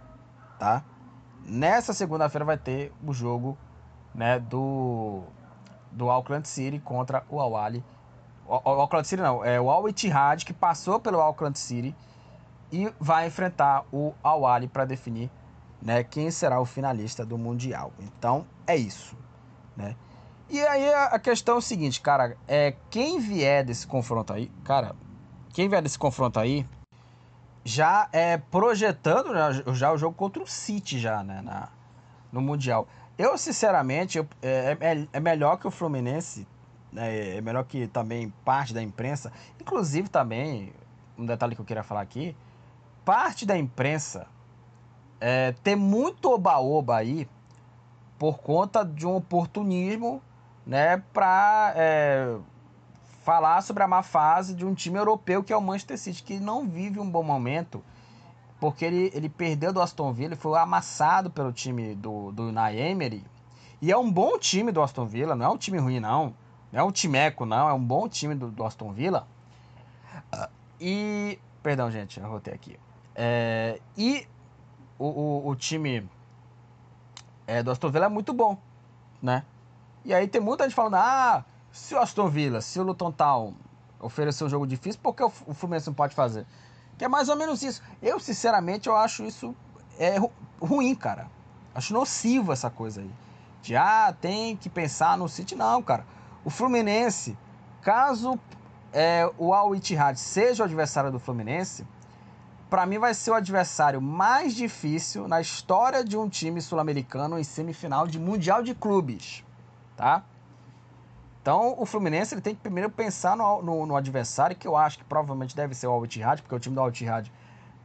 [0.59, 0.85] tá?
[1.45, 3.57] Nessa segunda-feira vai ter o jogo,
[4.15, 5.23] né, do
[5.91, 7.83] do Auckland City contra o Al Ahly.
[8.47, 11.97] O, o Auckland City não, é o Al Ittihad que passou pelo Auckland City
[12.71, 15.31] e vai enfrentar o Al Ahly para definir,
[15.81, 17.93] né, quem será o finalista do mundial.
[17.99, 19.17] Então, é isso,
[19.77, 19.97] né?
[20.49, 24.95] E aí a questão é o seguinte, cara, é quem vier desse confronto aí, cara,
[25.53, 26.65] quem vier desse confronto aí
[27.67, 31.69] já é projetando já, já o jogo contra o City já, né, na,
[32.31, 32.87] no mundial.
[33.19, 36.47] Eu, sinceramente, eu, é, é, é, melhor que o Fluminense,
[36.93, 40.73] né, é melhor que também parte da imprensa, inclusive também,
[41.19, 42.37] um detalhe que eu queria falar aqui,
[43.05, 44.29] parte da imprensa
[45.21, 47.29] é, tem muito oba-oba aí
[48.17, 50.23] por conta de um oportunismo,
[50.65, 52.37] né, para é,
[53.27, 56.39] falar sobre a má fase de um time europeu que é o Manchester City, que
[56.39, 57.83] não vive um bom momento
[58.61, 62.79] porque ele, ele perdeu do Aston Villa, ele foi amassado pelo time do, do Unai
[62.79, 63.25] Emery.
[63.83, 66.35] E é um bom time do Aston Villa, não é um time ruim, não.
[66.73, 67.69] Não é um timeco, não.
[67.69, 69.27] É um bom time do, do Aston Villa.
[70.81, 71.37] E.
[71.63, 72.79] Perdão, gente, eu rotei aqui.
[73.13, 74.25] É, e
[74.99, 76.09] o, o, o time
[77.47, 78.57] é, do Aston Villa é muito bom,
[79.21, 79.43] né?
[80.05, 81.45] E aí tem muita gente falando: ah,
[81.77, 83.55] se o Aston Villa, se o Luton Town
[84.01, 86.47] oferecer um jogo difícil, por que o Fluminense não pode fazer?
[86.97, 87.83] Que é mais ou menos isso.
[88.03, 89.55] Eu, sinceramente, eu acho isso
[89.99, 90.17] é
[90.61, 91.31] ruim, cara.
[91.75, 93.11] Acho nocivo essa coisa aí.
[93.61, 95.55] De, ah, tem que pensar no City.
[95.55, 96.07] Não, cara.
[96.45, 97.37] O Fluminense,
[97.83, 98.39] caso
[98.93, 101.87] é, o Al Ittihad seja o adversário do Fluminense,
[102.71, 107.45] para mim vai ser o adversário mais difícil na história de um time sul-americano em
[107.45, 109.45] semifinal de Mundial de Clubes,
[109.95, 110.25] tá?
[111.47, 114.99] Então, o Fluminense ele tem que primeiro pensar no, no, no adversário, que eu acho
[114.99, 117.31] que provavelmente deve ser o Al-Ittihad, porque o time do Al-Ittihad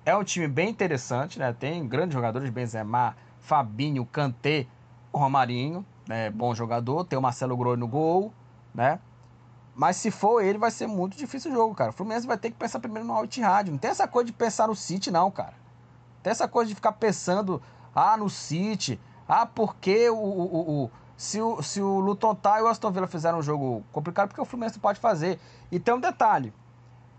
[0.03, 1.53] é um time bem interessante, né?
[1.53, 4.65] Tem grandes jogadores, Benzema, Fabinho, Kanté,
[5.13, 6.31] Romarinho, né?
[6.31, 8.33] bom jogador, tem o Marcelo Groi no gol,
[8.73, 8.99] né?
[9.75, 11.91] Mas se for ele, vai ser muito difícil o jogo, cara.
[11.91, 13.69] O Fluminense vai ter que pensar primeiro no Al-Ittihad.
[13.69, 15.53] Não tem essa coisa de pensar no City, não, cara.
[16.15, 17.61] Não tem essa coisa de ficar pensando,
[17.93, 18.99] ah, no City,
[19.29, 20.91] ah, porque o, o, o
[21.21, 24.41] se o, se o Luton Town e o Aston Villa fizeram um jogo complicado, porque
[24.41, 25.39] o Fluminense pode fazer.
[25.71, 26.51] E tem um detalhe: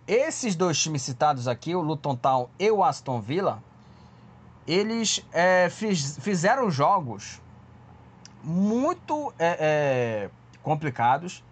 [0.09, 3.63] esses dois times citados aqui, o Luton Town e o Aston Villa,
[4.67, 7.41] eles é, fiz, fizeram jogos
[8.43, 10.31] muito é, é,
[10.65, 11.45] complicados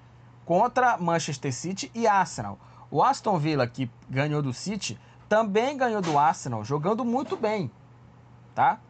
[0.44, 2.58] contra Manchester City e Arsenal.
[2.90, 4.98] O Aston Villa, que ganhou do City,
[5.28, 7.70] também ganhou do Arsenal, jogando muito bem,
[8.56, 8.80] tá?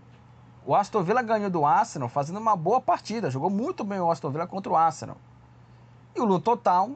[0.70, 3.28] O Aston Villa ganhou do Arsenal fazendo uma boa partida.
[3.28, 5.16] Jogou muito bem o Aston Villa contra o Arsenal.
[6.14, 6.94] E o Luton Town,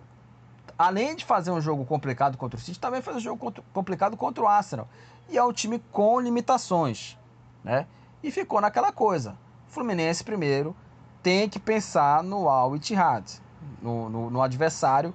[0.78, 4.44] além de fazer um jogo complicado contra o City, também fez um jogo complicado contra
[4.44, 4.86] o Arsenal.
[5.28, 7.18] E é um time com limitações,
[7.64, 7.88] né?
[8.22, 9.36] E ficou naquela coisa.
[9.66, 10.76] Fluminense primeiro
[11.20, 13.40] tem que pensar no Al Ittihad,
[13.82, 15.12] no, no, no, adversário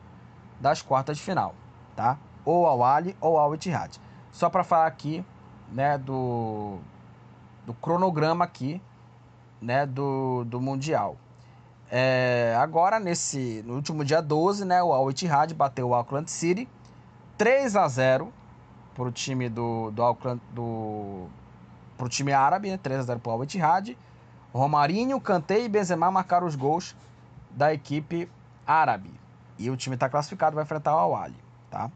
[0.59, 1.55] das quartas de final,
[1.95, 2.17] tá?
[2.43, 3.95] Ou Al Ali ou Al Ittihad.
[4.33, 5.23] Só para falar aqui,
[5.71, 6.77] né, do
[7.69, 8.81] do cronograma aqui,
[9.61, 11.17] né, do, do Mundial.
[11.91, 16.67] É, agora, nesse, no último dia 12, né, o Al Ittihad bateu o Auckland City
[17.37, 18.33] 3 a 0
[18.95, 21.27] para o time do, do Auckland, do,
[21.95, 23.95] pro time árabe, né, 3 a 0 para o Al Ittihad.
[24.51, 26.95] Romarinho, Kanté e Benzema marcaram os gols
[27.51, 28.27] da equipe
[28.65, 29.11] árabe.
[29.59, 31.37] E o time está classificado, vai enfrentar o Al-Ali,
[31.69, 31.91] tá?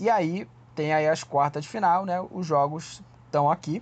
[0.00, 2.20] E aí, tem aí as quartas de final, né?
[2.32, 3.80] Os jogos estão aqui.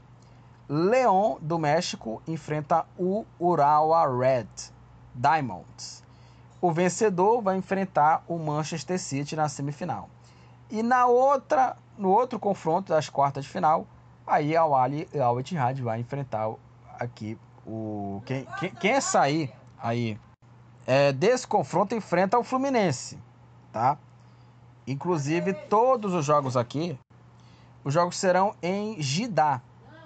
[0.69, 4.49] Leão do México enfrenta o Urawa Red
[5.15, 6.03] Diamonds.
[6.61, 10.09] O vencedor vai enfrentar o Manchester City na semifinal.
[10.71, 13.87] E na outra, no outro confronto das quartas de final,
[14.27, 16.51] aí a Ali Al Ittihad vai enfrentar
[16.99, 20.19] aqui o quem, quem, quem é sair aí
[20.87, 23.19] é, desse confronto enfrenta o Fluminense,
[23.73, 23.99] tá?
[24.87, 26.99] Inclusive todos os jogos aqui,
[27.83, 29.63] os jogos serão em Jeddah,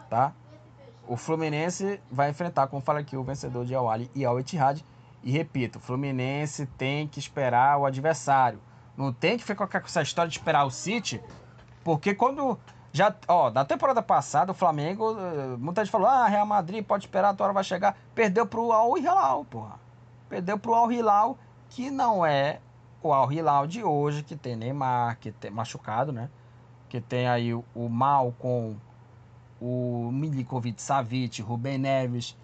[0.09, 0.33] tá?
[1.09, 4.85] O Fluminense vai enfrentar, como fala aqui, o vencedor de Al e Al Ittihad.
[5.25, 8.61] E repito, o Fluminense tem que esperar o adversário.
[8.97, 11.21] Não tem que ficar com essa história de esperar o City,
[11.83, 12.59] porque quando
[12.93, 17.05] Já, ó, na temporada passada, o Flamengo, eh, muita gente falou, ah, Real Madrid pode
[17.05, 17.97] esperar, a tua hora vai chegar.
[18.15, 19.79] Perdeu pro Al Hilal, porra.
[20.29, 21.39] Perdeu pro Al Hilal,
[21.69, 22.61] que não é
[23.03, 26.31] o Al Hilal de hoje, que tem Neymar, que tem machucado, né?
[26.89, 28.75] Que tem aí o, o Mal com
[29.61, 32.37] o Milikovic Savic, Rubem Neves,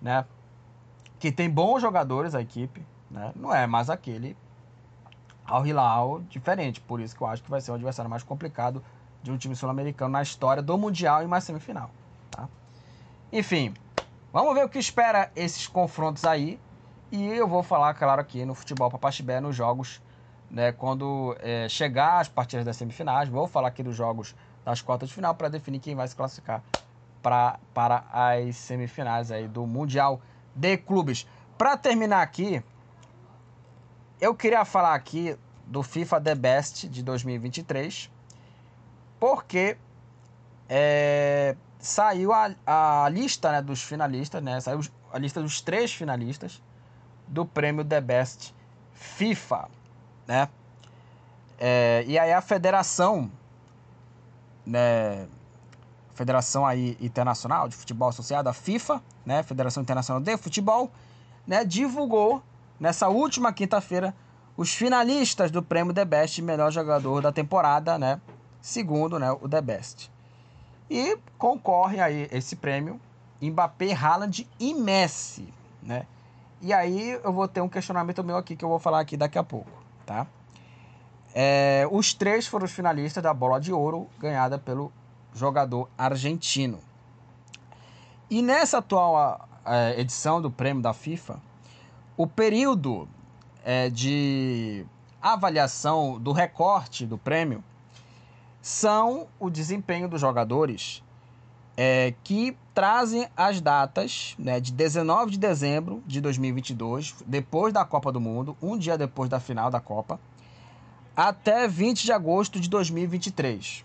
[0.00, 0.24] né?
[1.18, 3.32] Que tem bons jogadores a equipe, né?
[3.34, 4.36] Não é mais aquele
[5.44, 8.82] Al Hilal diferente, por isso que eu acho que vai ser um adversário mais complicado
[9.22, 11.90] de um time sul-americano na história do Mundial e mais semifinal.
[12.30, 12.48] Tá?
[13.32, 13.74] Enfim,
[14.32, 16.60] vamos ver o que espera esses confrontos aí.
[17.10, 20.02] E eu vou falar, claro, aqui no Futebol Papaxibé, nos jogos,
[20.50, 23.28] né, quando é, chegar as partidas das semifinais.
[23.28, 26.62] Vou falar aqui dos jogos das quartas de final para definir quem vai se classificar
[27.22, 30.20] pra, para as semifinais aí do Mundial
[30.54, 31.26] de Clubes.
[31.56, 32.62] Para terminar aqui,
[34.20, 35.36] eu queria falar aqui
[35.66, 38.10] do FIFA The Best de 2023
[39.18, 39.76] porque
[40.68, 44.80] é, saiu a, a lista né, dos finalistas, né, saiu
[45.12, 46.62] a lista dos três finalistas
[47.26, 48.54] do prêmio The Best
[48.92, 49.68] FIFA,
[50.26, 50.48] né?
[51.58, 53.30] É, e aí a federação,
[54.68, 55.26] né,
[56.14, 60.90] Federação aí Internacional de Futebol Associada, a FIFA, né, Federação Internacional de Futebol,
[61.46, 62.42] né, divulgou
[62.78, 64.14] nessa última quinta-feira
[64.56, 68.20] os finalistas do prêmio The Best Melhor Jogador da temporada, né?
[68.60, 70.10] segundo né, o The Best.
[70.90, 73.00] E concorre aí esse prêmio
[73.40, 75.52] Mbappé, Haaland e Messi,
[75.82, 76.06] né?
[76.60, 79.38] E aí eu vou ter um questionamento meu aqui que eu vou falar aqui daqui
[79.38, 79.70] a pouco,
[80.04, 80.26] tá?
[81.40, 84.90] É, os três foram os finalistas da Bola de Ouro ganhada pelo
[85.32, 86.80] jogador argentino.
[88.28, 91.40] E nessa atual é, edição do prêmio da FIFA,
[92.16, 93.08] o período
[93.64, 94.84] é, de
[95.22, 97.62] avaliação do recorte do prêmio
[98.60, 101.04] são o desempenho dos jogadores
[101.76, 108.10] é, que trazem as datas né, de 19 de dezembro de 2022, depois da Copa
[108.10, 110.18] do Mundo, um dia depois da final da Copa,
[111.18, 113.84] até 20 de agosto de 2023.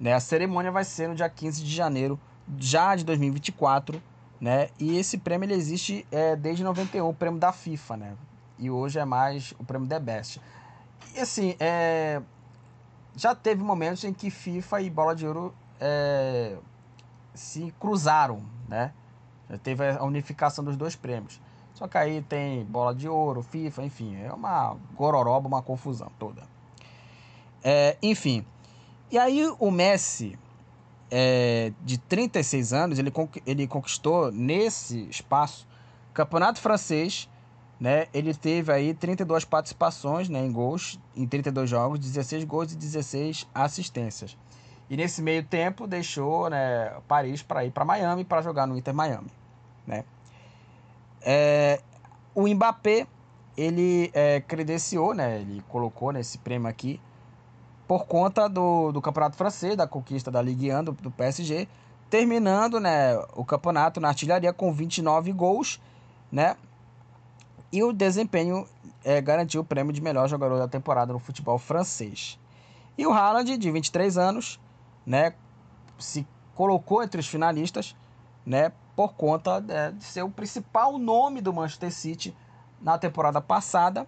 [0.00, 2.18] Né, a cerimônia vai ser no dia 15 de janeiro
[2.58, 4.02] já de 2024,
[4.40, 4.70] né?
[4.78, 8.16] E esse prêmio ele existe é, desde 91, o prêmio da FIFA, né?
[8.58, 10.40] E hoje é mais o prêmio The Best.
[11.14, 12.22] E assim, é,
[13.14, 16.56] já teve momentos em que FIFA e Bola de Ouro é,
[17.34, 18.92] se cruzaram, né?
[19.50, 21.38] Já teve a unificação dos dois prêmios.
[21.76, 26.42] Só que aí tem Bola de Ouro, FIFA, enfim, é uma gororoba, uma confusão toda.
[27.62, 28.46] É, enfim,
[29.10, 30.38] e aí o Messi,
[31.10, 33.12] é, de 36 anos, ele,
[33.44, 35.68] ele conquistou nesse espaço
[36.14, 37.28] Campeonato Francês,
[37.78, 38.06] né?
[38.14, 43.46] Ele teve aí 32 participações né, em gols, em 32 jogos, 16 gols e 16
[43.54, 44.34] assistências.
[44.88, 48.94] E nesse meio tempo deixou né, Paris para ir para Miami para jogar no Inter
[48.94, 49.28] Miami.
[49.86, 50.04] Né?
[51.22, 51.80] É,
[52.34, 53.06] o Mbappé
[53.56, 57.00] ele é, credenciou, né, ele colocou nesse prêmio aqui
[57.86, 61.68] por conta do, do campeonato francês, da conquista da Ligue 1 do, do PSG,
[62.10, 65.80] terminando né, o campeonato na artilharia com 29 gols,
[66.30, 66.56] né,
[67.72, 68.66] e o desempenho
[69.04, 72.38] é, garantiu o prêmio de melhor jogador da temporada no futebol francês.
[72.98, 74.60] E o Haaland, de 23 anos,
[75.04, 75.34] né,
[75.98, 77.94] se colocou entre os finalistas
[78.44, 82.34] né, por conta é, de ser o principal nome do Manchester City
[82.80, 84.06] na temporada passada.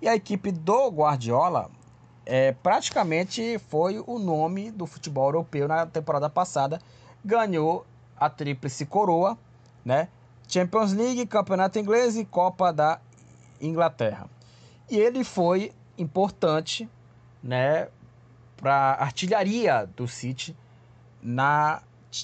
[0.00, 1.70] E a equipe do Guardiola
[2.24, 6.80] é, praticamente foi o nome do futebol europeu na temporada passada.
[7.22, 9.36] Ganhou a tríplice coroa,
[9.84, 10.08] né?
[10.48, 13.00] Champions League, Campeonato Inglês e Copa da
[13.60, 14.28] Inglaterra.
[14.90, 16.88] E ele foi importante,
[17.42, 17.88] né,
[18.56, 20.56] para artilharia do City
[21.22, 21.82] na,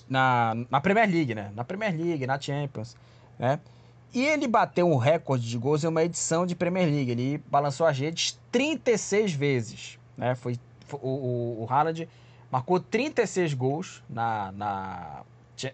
[0.09, 1.51] na, na Premier League, né?
[1.55, 2.97] Na Premier League, na Champions,
[3.39, 3.61] né?
[4.13, 7.11] E ele bateu um recorde de gols em uma edição de Premier League.
[7.11, 10.35] Ele balançou as redes 36 vezes, né?
[10.35, 12.09] Foi, foi o, o, o Haaland
[12.51, 15.23] marcou 36 gols na, na,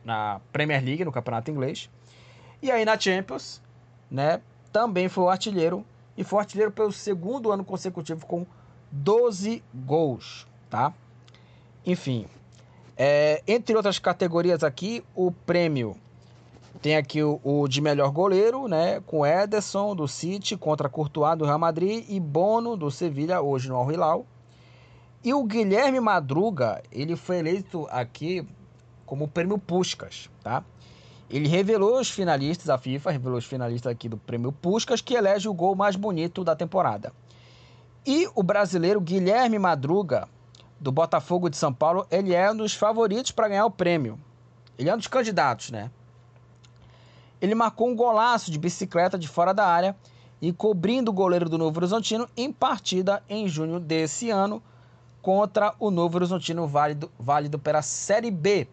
[0.04, 1.88] na Premier League, no Campeonato Inglês.
[2.62, 3.62] E aí na Champions,
[4.10, 4.40] né,
[4.72, 5.84] também foi o artilheiro
[6.16, 8.46] e foi artilheiro pelo segundo ano consecutivo com
[8.90, 10.92] 12 gols, tá?
[11.84, 12.26] Enfim,
[12.96, 15.96] é, entre outras categorias aqui, o prêmio
[16.80, 21.44] tem aqui o, o, de melhor goleiro, né, com Ederson do City contra Courtois do
[21.44, 24.26] Real Madrid e Bono do Sevilha hoje no Al Hilal.
[25.24, 28.46] E o Guilherme Madruga, ele foi eleito aqui
[29.06, 30.62] como prêmio Puskas, tá?
[31.30, 35.48] Ele revelou os finalistas, a FIFA revelou os finalistas aqui do prêmio Puskas, que elege
[35.48, 37.12] o gol mais bonito da temporada.
[38.06, 40.28] E o brasileiro Guilherme Madruga
[40.78, 44.18] do Botafogo de São Paulo, ele é um dos favoritos para ganhar o prêmio.
[44.78, 45.90] Ele é um dos candidatos, né?
[47.40, 49.96] Ele marcou um golaço de bicicleta de fora da área
[50.40, 54.62] e cobrindo o goleiro do Novo Horizontino em partida em junho desse ano
[55.22, 58.68] contra o Novo Horizontino válido, válido pela Série B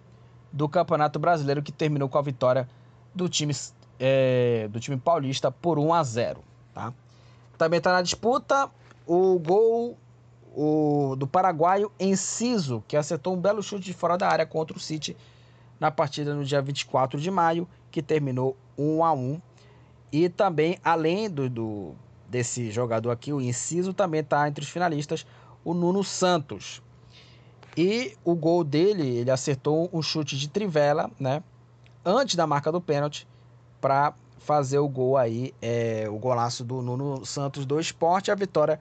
[0.51, 2.67] do Campeonato Brasileiro que terminou com a vitória
[3.15, 3.55] do time,
[3.99, 6.43] é, do time paulista por 1 a 0.
[6.73, 6.93] Tá?
[7.57, 8.69] Também está na disputa
[9.05, 9.97] o gol
[10.55, 14.79] o, do paraguaio Enciso, que acertou um belo chute de fora da área contra o
[14.79, 15.15] City
[15.79, 19.41] na partida no dia 24 de maio, que terminou 1 a 1
[20.11, 21.95] e também, além do, do
[22.27, 25.25] desse jogador aqui, o Inciso, também está entre os finalistas,
[25.63, 26.81] o Nuno Santos.
[27.75, 31.41] E o gol dele, ele acertou um chute de trivela, né?
[32.05, 33.27] Antes da marca do pênalti,
[33.79, 38.79] para fazer o gol aí, é, o golaço do Nuno Santos do esporte, a vitória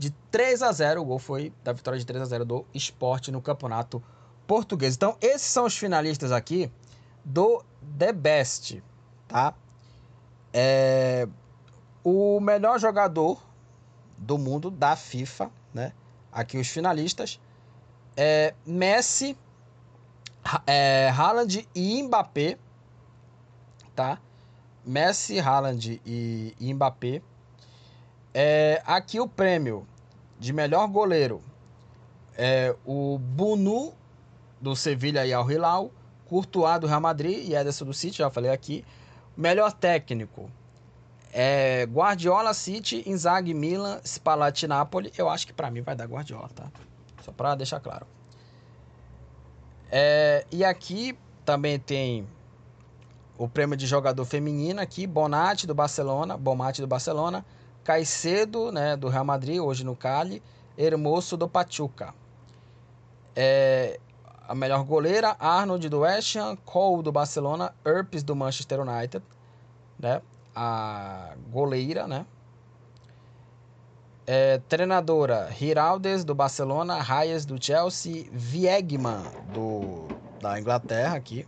[0.00, 3.30] de 3 a 0 O gol foi da vitória de 3 a 0 do esporte
[3.30, 4.02] no campeonato
[4.46, 4.96] português.
[4.96, 6.72] Então, esses são os finalistas aqui
[7.22, 7.62] do
[7.98, 8.82] The Best,
[9.28, 9.52] tá?
[10.54, 11.28] É,
[12.02, 13.44] o melhor jogador
[14.16, 15.92] do mundo da FIFA, né?
[16.32, 17.38] Aqui os finalistas
[18.16, 19.36] é Messi,
[20.66, 22.56] é, Haaland e Mbappé,
[23.94, 24.18] tá?
[24.82, 27.20] Messi, Haaland e, e Mbappé.
[28.32, 29.86] É, aqui o prêmio
[30.40, 31.42] de melhor goleiro
[32.36, 33.92] é o Bunu
[34.58, 35.90] do Sevilha e Al Hilal,
[36.26, 38.82] Courtois do Real Madrid e Ederson do City, já falei aqui.
[39.36, 40.50] Melhor técnico
[41.32, 45.12] é Guardiola City, Inzaghi Milan, Spalletti Napoli.
[45.16, 46.70] Eu acho que para mim vai dar Guardiola, tá?
[47.22, 48.06] Só para deixar claro.
[49.92, 52.26] É, e aqui também tem
[53.36, 57.44] o prêmio de jogador feminino aqui, Bonatti do Barcelona, Bomatti do Barcelona,
[57.84, 60.42] Caicedo, né, do Real Madrid, hoje no Cali,
[60.76, 62.14] Hermoso do Pachuca.
[63.34, 63.98] É,
[64.46, 69.24] a melhor goleira, Arnold do West Ham, Cole do Barcelona, Earps do Manchester United,
[69.98, 70.20] né?
[70.54, 72.26] A goleira, né?
[74.26, 79.22] É, treinadora, Hiraldes do Barcelona, Reyes do Chelsea, Viegman
[79.52, 80.06] do
[80.40, 81.46] da Inglaterra aqui.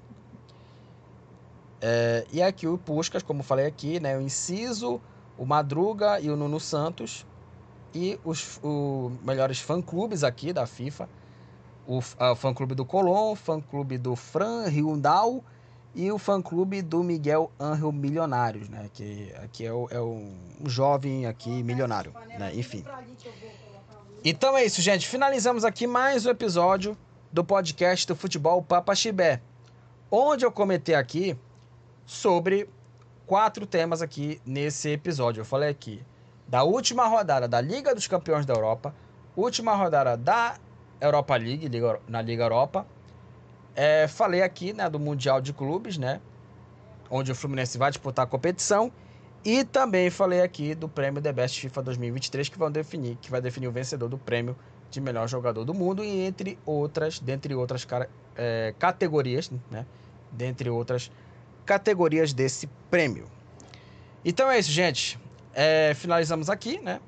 [1.80, 4.16] É, e aqui o Puskas, como falei aqui, né?
[4.16, 5.01] O Inciso,
[5.37, 7.26] o Madruga e o Nuno Santos.
[7.95, 11.09] E os, os melhores fã-clubes aqui da FIFA
[11.87, 15.43] o, o fã-clube do Colón, o fã-clube do Fran Riundal
[15.95, 18.89] e o fã-clube do Miguel Angel Milionários, né?
[18.93, 20.35] Que aqui é, o, é um
[20.66, 22.53] jovem aqui milionário, né?
[22.55, 22.85] Enfim.
[24.24, 25.07] Então é isso, gente.
[25.07, 26.97] Finalizamos aqui mais um episódio
[27.30, 29.43] do podcast do Futebol Papa Chibé,
[30.11, 31.37] onde eu comentei aqui
[32.07, 32.68] sobre
[33.27, 35.41] quatro temas aqui nesse episódio.
[35.41, 36.03] Eu falei aqui
[36.47, 38.95] da última rodada da Liga dos Campeões da Europa,
[39.37, 40.57] última rodada da
[41.01, 42.87] Europa League, Liga, na Liga Europa.
[43.75, 46.20] É, falei aqui né, do Mundial de Clubes, né?
[47.11, 48.93] Onde o Fluminense vai disputar a competição.
[49.45, 53.41] E também falei aqui do prêmio The Best FIFA 2023, que, vão definir, que vai
[53.41, 54.57] definir o vencedor do prêmio
[54.89, 57.87] de melhor jogador do mundo, e entre outras, dentre outras
[58.37, 59.87] é, categorias, né?
[60.31, 61.11] Dentre outras
[61.65, 63.27] categorias desse prêmio.
[64.25, 65.19] Então é isso, gente.
[65.55, 67.01] É, finalizamos aqui, né?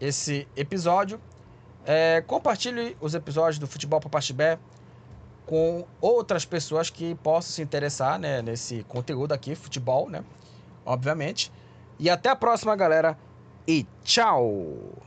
[0.00, 1.20] Esse episódio.
[1.86, 4.58] É, compartilhe os episódios do Futebol Papaxibé
[5.46, 10.24] com outras pessoas que possam se interessar né, nesse conteúdo aqui, futebol, né?
[10.86, 11.52] Obviamente.
[11.98, 13.16] E até a próxima, galera.
[13.66, 15.02] E tchau!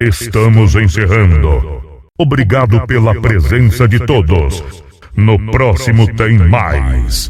[0.00, 2.02] Estamos encerrando.
[2.18, 4.87] Obrigado pela presença de todos.
[5.18, 7.26] No próximo tem mais.